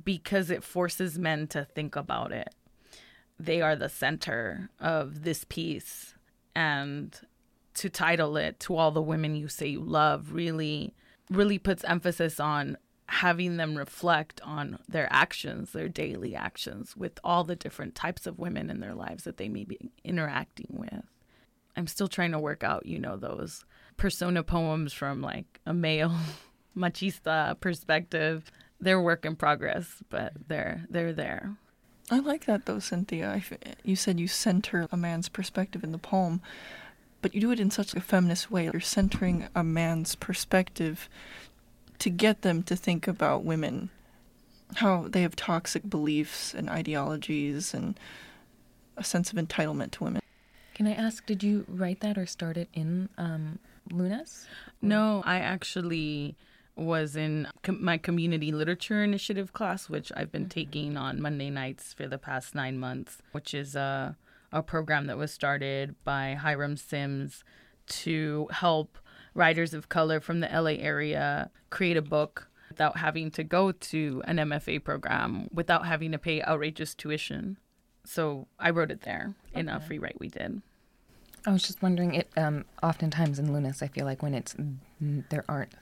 because 0.04 0.50
it 0.50 0.64
forces 0.64 1.20
men 1.20 1.48
to 1.48 1.66
think 1.66 1.96
about 1.96 2.32
it. 2.32 2.54
They 3.40 3.62
are 3.62 3.76
the 3.76 3.90
center 3.90 4.70
of 4.80 5.24
this 5.24 5.44
piece. 5.44 6.16
And 6.56 7.18
to 7.76 7.90
title 7.90 8.38
it 8.38 8.60
To 8.62 8.76
All 8.76 8.92
the 8.92 9.02
Women 9.02 9.36
You 9.36 9.48
Say 9.48 9.68
You 9.68 9.82
Love 9.82 10.34
really, 10.34 10.94
really 11.30 11.58
puts 11.58 11.84
emphasis 11.86 12.40
on 12.40 12.78
having 13.08 13.58
them 13.58 13.78
reflect 13.78 14.40
on 14.44 14.80
their 14.88 15.08
actions, 15.12 15.74
their 15.74 15.90
daily 15.90 16.36
actions 16.36 16.96
with 16.96 17.20
all 17.24 17.44
the 17.44 17.56
different 17.56 17.94
types 17.96 18.26
of 18.26 18.40
women 18.40 18.70
in 18.70 18.80
their 18.80 18.96
lives 18.96 19.24
that 19.24 19.38
they 19.38 19.50
may 19.50 19.66
be 19.66 19.92
interacting 20.04 20.68
with. 20.70 21.04
I'm 21.76 21.88
still 21.88 22.08
trying 22.08 22.32
to 22.32 22.40
work 22.40 22.64
out, 22.64 22.86
you 22.86 23.00
know, 23.00 23.18
those 23.18 23.66
persona 23.98 24.44
poems 24.44 24.94
from 24.94 25.22
like 25.22 25.60
a 25.66 25.74
male 25.74 26.16
machista 26.78 27.60
perspective 27.60 28.52
they're 28.82 29.00
work 29.00 29.26
in 29.26 29.36
progress, 29.36 30.04
but 30.10 30.34
they're 30.48 30.86
they're 30.90 31.14
there. 31.14 31.56
I 32.10 32.20
like 32.20 32.46
that 32.46 32.66
though, 32.66 32.80
Cynthia. 32.80 33.42
you 33.84 33.96
said 33.96 34.20
you 34.20 34.28
center 34.28 34.88
a 34.92 34.98
man's 34.98 35.30
perspective 35.30 35.84
in 35.84 35.92
the 35.92 35.98
poem, 35.98 36.42
but 37.22 37.34
you 37.34 37.40
do 37.40 37.52
it 37.52 37.60
in 37.60 37.72
such 37.72 37.94
a 37.94 38.02
feminist 38.02 38.52
way. 38.52 38.66
You're 38.66 38.82
centering 38.82 39.48
a 39.56 39.64
man's 39.64 40.16
perspective 40.16 41.08
to 42.00 42.10
get 42.10 42.42
them 42.42 42.64
to 42.64 42.76
think 42.76 43.08
about 43.08 43.46
women, 43.46 43.92
how 44.78 45.08
they 45.08 45.22
have 45.22 45.36
toxic 45.36 45.88
beliefs 45.88 46.54
and 46.54 46.68
ideologies 46.70 47.74
and 47.74 47.98
a 48.98 49.04
sense 49.04 49.32
of 49.32 49.38
entitlement 49.38 49.92
to 49.92 50.04
women. 50.04 50.21
Can 50.82 50.92
I 50.92 50.96
ask, 50.96 51.28
did 51.28 51.44
you 51.44 51.64
write 51.68 52.00
that 52.00 52.18
or 52.18 52.26
start 52.26 52.58
it 52.58 52.68
in 52.74 53.08
um, 53.16 53.60
Lunas? 53.92 54.48
No, 54.82 55.22
I 55.28 55.38
actually 55.38 56.36
was 56.76 57.16
in 57.16 57.48
com- 57.62 57.86
my 57.86 58.00
community 58.00 58.52
literature 58.52 59.04
initiative 59.04 59.54
class, 59.54 59.92
which 59.92 60.12
I've 60.18 60.32
been 60.32 60.46
mm-hmm. 60.46 60.50
taking 60.50 60.98
on 60.98 61.22
Monday 61.22 61.52
nights 61.52 61.94
for 61.94 62.08
the 62.08 62.18
past 62.18 62.56
nine 62.56 62.80
months, 62.80 63.20
which 63.32 63.54
is 63.54 63.76
a, 63.76 64.18
a 64.52 64.64
program 64.64 65.06
that 65.06 65.20
was 65.20 65.32
started 65.32 65.94
by 66.04 66.34
Hiram 66.34 66.76
Sims 66.76 67.44
to 68.02 68.48
help 68.50 68.98
writers 69.36 69.76
of 69.76 69.88
color 69.88 70.20
from 70.20 70.40
the 70.40 70.48
LA 70.48 70.82
area 70.82 71.52
create 71.70 71.96
a 71.96 72.02
book 72.02 72.50
without 72.70 72.98
having 72.98 73.30
to 73.30 73.44
go 73.44 73.72
to 73.72 74.24
an 74.26 74.38
MFA 74.38 74.84
program, 74.84 75.48
without 75.54 75.86
having 75.86 76.12
to 76.12 76.18
pay 76.18 76.42
outrageous 76.42 76.96
tuition. 76.96 77.60
So 78.04 78.48
I 78.58 78.72
wrote 78.72 78.90
it 78.90 79.02
there 79.02 79.36
okay. 79.52 79.60
in 79.60 79.70
a 79.70 79.80
free 79.80 80.00
write 80.00 80.20
we 80.20 80.28
did. 80.28 80.64
I 81.46 81.52
was 81.52 81.64
just 81.64 81.82
wondering. 81.82 82.16
It 82.16 82.30
um, 82.38 82.66
oftentimes 82.84 83.40
in 83.40 83.54
Lunas, 83.54 83.82
I 83.82 83.88
feel 83.88 84.06
like 84.06 84.22
when 84.22 84.34
it's 84.34 84.56
there 85.00 85.46
aren't 85.50 85.74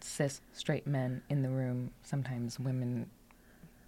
cis 0.00 0.40
straight 0.52 0.86
men 0.86 1.22
in 1.28 1.42
the 1.42 1.48
room, 1.48 1.90
sometimes 2.02 2.58
women 2.58 3.08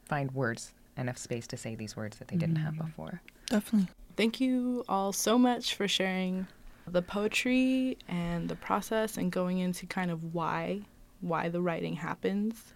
find 0.07 0.33
words 0.33 0.73
enough 0.97 1.19
space 1.19 1.47
to 1.49 1.57
say 1.57 1.75
these 1.75 1.97
words 1.97 2.19
that 2.19 2.29
they 2.29 2.37
didn't 2.37 2.57
have 2.57 2.75
mm-hmm. 2.75 2.87
before. 2.87 3.23
Definitely. 3.47 3.89
Thank 4.17 4.41
you 4.41 4.85
all 4.89 5.13
so 5.13 5.39
much 5.39 5.75
for 5.75 5.89
sharing 5.89 6.47
the 6.87 7.03
poetry 7.03 7.97
and 8.09 8.49
the 8.49 8.57
process 8.57 9.17
and 9.17 9.31
going 9.31 9.59
into 9.59 9.87
kind 9.87 10.11
of 10.11 10.35
why 10.35 10.83
why 11.21 11.49
the 11.49 11.61
writing 11.61 11.95
happens, 11.95 12.73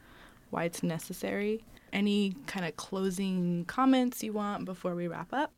why 0.51 0.65
it's 0.65 0.83
necessary. 0.83 1.65
Any 1.93 2.37
kind 2.47 2.67
of 2.67 2.77
closing 2.77 3.65
comments 3.67 4.23
you 4.23 4.33
want 4.33 4.65
before 4.65 4.95
we 4.95 5.09
wrap 5.09 5.33
up? 5.33 5.53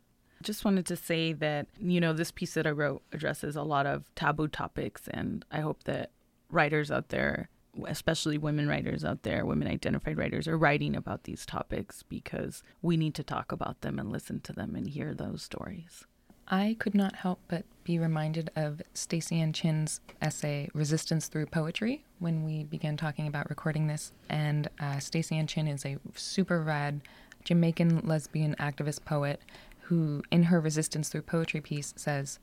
Just 0.46 0.64
wanted 0.64 0.86
to 0.86 0.96
say 0.96 1.32
that, 1.32 1.66
you 1.80 2.00
know, 2.00 2.12
this 2.12 2.30
piece 2.30 2.54
that 2.54 2.68
I 2.68 2.70
wrote 2.70 3.02
addresses 3.12 3.56
a 3.56 3.64
lot 3.64 3.84
of 3.84 4.04
taboo 4.14 4.46
topics, 4.46 5.08
and 5.08 5.44
I 5.50 5.58
hope 5.58 5.82
that 5.84 6.12
writers 6.50 6.88
out 6.88 7.08
there 7.08 7.48
especially 7.86 8.38
women 8.38 8.66
writers 8.66 9.04
out 9.04 9.22
there, 9.22 9.44
women 9.44 9.68
identified 9.68 10.16
writers, 10.16 10.48
are 10.48 10.56
writing 10.56 10.96
about 10.96 11.24
these 11.24 11.44
topics 11.44 12.02
because 12.04 12.62
we 12.80 12.96
need 12.96 13.14
to 13.14 13.22
talk 13.22 13.52
about 13.52 13.82
them 13.82 13.98
and 13.98 14.10
listen 14.10 14.40
to 14.40 14.52
them 14.54 14.74
and 14.74 14.88
hear 14.88 15.12
those 15.12 15.42
stories. 15.42 16.06
I 16.48 16.76
could 16.78 16.94
not 16.94 17.16
help 17.16 17.40
but 17.48 17.64
be 17.84 17.98
reminded 17.98 18.50
of 18.54 18.80
Staceyann 18.94 19.52
Chin's 19.52 20.00
essay 20.22 20.68
"Resistance 20.72 21.26
Through 21.26 21.46
Poetry" 21.46 22.04
when 22.20 22.44
we 22.44 22.62
began 22.64 22.96
talking 22.96 23.26
about 23.26 23.50
recording 23.50 23.88
this. 23.88 24.12
And 24.28 24.68
uh, 24.78 24.96
Staceyann 24.96 25.48
Chin 25.48 25.66
is 25.66 25.84
a 25.84 25.98
super 26.14 26.62
rad 26.62 27.00
Jamaican 27.44 28.02
lesbian 28.04 28.54
activist 28.60 29.04
poet 29.04 29.40
who, 29.88 30.22
in 30.30 30.44
her 30.44 30.60
"Resistance 30.60 31.08
Through 31.08 31.22
Poetry" 31.22 31.60
piece, 31.60 31.92
says. 31.96 32.38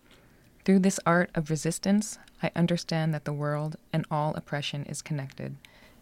Through 0.66 0.80
this 0.80 1.00
art 1.06 1.30
of 1.36 1.50
resistance, 1.50 2.18
I 2.42 2.52
understand 2.56 3.14
that 3.14 3.26
the 3.26 3.34
world 3.34 3.76
and 3.92 4.06
all 4.10 4.34
oppression 4.36 4.86
is 4.86 5.02
connected. 5.02 5.58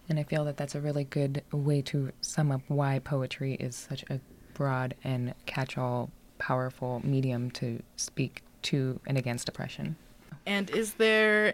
And 0.08 0.20
I 0.20 0.24
feel 0.24 0.46
that 0.46 0.58
that's 0.58 0.76
a 0.76 0.82
really 0.82 1.06
good 1.06 1.44
way 1.52 1.82
to 1.84 2.12
sum 2.22 2.52
up 2.52 2.62
why 2.68 3.00
poetry 3.00 3.54
is 3.56 3.76
such 3.76 4.04
a 4.10 4.20
broad 4.54 4.94
and 5.04 5.34
catch 5.46 5.78
all, 5.78 6.12
powerful 6.38 7.02
medium 7.04 7.50
to 7.52 7.82
speak 7.96 8.44
to 8.64 9.00
and 9.08 9.18
against 9.18 9.50
oppression. 9.50 9.96
And 10.46 10.70
is 10.70 10.96
there 10.96 11.54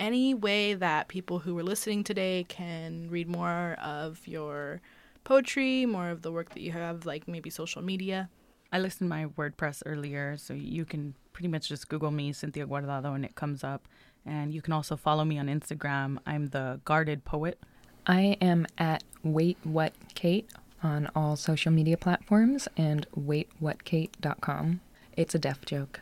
any 0.00 0.34
way 0.34 0.74
that 0.74 1.08
people 1.08 1.38
who 1.38 1.56
are 1.58 1.62
listening 1.62 2.04
today 2.04 2.44
can 2.48 3.08
read 3.10 3.28
more 3.28 3.76
of 3.82 4.26
your 4.26 4.80
poetry, 5.22 5.86
more 5.86 6.08
of 6.10 6.22
the 6.22 6.32
work 6.32 6.50
that 6.54 6.60
you 6.60 6.72
have, 6.72 7.06
like 7.06 7.28
maybe 7.28 7.48
social 7.48 7.80
media? 7.80 8.28
I 8.74 8.78
listed 8.78 9.06
my 9.06 9.26
WordPress 9.26 9.84
earlier, 9.86 10.36
so 10.36 10.52
you 10.52 10.84
can 10.84 11.14
pretty 11.32 11.46
much 11.46 11.68
just 11.68 11.88
Google 11.88 12.10
me, 12.10 12.32
Cynthia 12.32 12.66
Guardado, 12.66 13.14
and 13.14 13.24
it 13.24 13.36
comes 13.36 13.62
up. 13.62 13.86
And 14.26 14.52
you 14.52 14.60
can 14.62 14.72
also 14.72 14.96
follow 14.96 15.24
me 15.24 15.38
on 15.38 15.46
Instagram. 15.46 16.18
I'm 16.26 16.48
the 16.48 16.80
Guarded 16.84 17.24
Poet. 17.24 17.60
I 18.08 18.36
am 18.40 18.66
at 18.76 19.04
Wait 19.22 19.58
What 19.62 19.92
Kate 20.16 20.50
on 20.82 21.08
all 21.14 21.36
social 21.36 21.70
media 21.70 21.96
platforms 21.96 22.66
and 22.76 23.06
waitwhatkate.com. 23.16 24.80
It's 25.16 25.36
a 25.36 25.38
deaf 25.38 25.64
joke. 25.64 26.00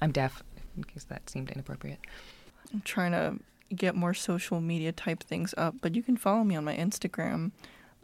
I'm 0.00 0.10
deaf, 0.10 0.42
in 0.78 0.84
case 0.84 1.04
that 1.04 1.28
seemed 1.28 1.50
inappropriate. 1.50 2.00
I'm 2.72 2.80
trying 2.86 3.12
to 3.12 3.38
get 3.76 3.94
more 3.94 4.14
social 4.14 4.62
media 4.62 4.92
type 4.92 5.22
things 5.22 5.52
up, 5.58 5.74
but 5.82 5.94
you 5.94 6.02
can 6.02 6.16
follow 6.16 6.42
me 6.42 6.56
on 6.56 6.64
my 6.64 6.74
Instagram. 6.74 7.50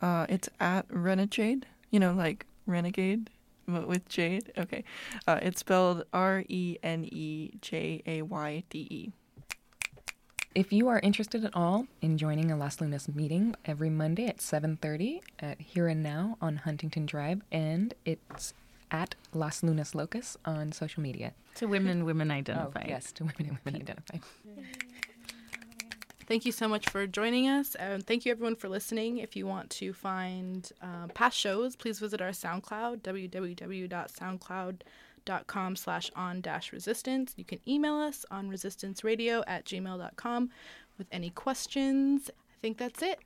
Uh, 0.03 0.27
it's 0.29 0.51
at 0.61 0.85
Renegade, 0.91 1.65
you 1.91 1.99
know, 1.99 2.13
like 2.13 2.45
Renegade 2.67 3.31
but 3.31 3.40
with 3.87 4.09
Jade. 4.09 4.53
Okay. 4.57 4.85
Uh, 5.27 5.39
it's 5.43 5.61
spelled 5.61 6.05
R 6.13 6.45
E 6.49 6.77
N 6.83 7.05
E 7.11 7.53
J 7.61 8.03
A 8.07 8.23
Y 8.23 8.65
D 8.71 8.87
E. 8.91 9.13
If 10.53 10.73
you 10.73 10.89
are 10.89 10.99
interested 11.01 11.45
at 11.45 11.55
all 11.55 11.87
in 12.03 12.19
joining 12.19 12.51
a 12.51 12.57
Las 12.57 12.81
Lunas 12.81 13.09
meeting 13.09 13.55
every 13.65 13.89
Monday 13.91 14.27
at 14.27 14.39
7:30 14.39 15.21
at 15.39 15.61
Here 15.61 15.87
and 15.87 16.03
Now 16.03 16.37
on 16.41 16.57
Huntington 16.57 17.07
Drive, 17.07 17.43
and 17.53 17.95
it's 18.05 18.53
at 18.91 19.15
Las 19.33 19.63
Lunas 19.63 19.93
Locas 19.93 20.37
on 20.45 20.73
social 20.73 21.03
media. 21.03 21.33
To 21.57 21.67
women 21.67 22.05
women 22.05 22.31
identified. 22.31 22.87
Oh, 22.87 22.91
yes, 22.91 23.13
to 23.13 23.25
women 23.25 23.47
and 23.51 23.59
women 23.65 23.83
identified. 23.83 24.23
Thank 26.31 26.47
you 26.47 26.53
so 26.53 26.69
much 26.69 26.89
for 26.89 27.09
joining 27.09 27.49
us. 27.49 27.75
And 27.75 28.07
thank 28.07 28.25
you, 28.25 28.31
everyone, 28.31 28.55
for 28.55 28.69
listening. 28.69 29.19
If 29.19 29.35
you 29.35 29.49
want 29.49 29.69
to 29.71 29.93
find 29.93 30.71
uh, 30.81 31.09
past 31.13 31.37
shows, 31.37 31.75
please 31.75 31.99
visit 31.99 32.23
our 32.23 32.29
SoundCloud, 32.29 33.01
www.soundcloud.com 33.01 35.77
slash 35.77 36.11
on 36.15 36.41
dash 36.41 36.73
resistance. 36.73 37.35
You 37.37 37.45
can 37.45 37.59
email 37.67 37.97
us 37.97 38.25
on 38.31 38.49
resistanceradio 38.49 39.43
at 39.49 39.65
gmail.com 39.65 40.51
with 40.99 41.09
any 41.11 41.31
questions. 41.31 42.31
I 42.31 42.55
think 42.63 42.79
that's 42.79 43.03
it. 43.03 43.19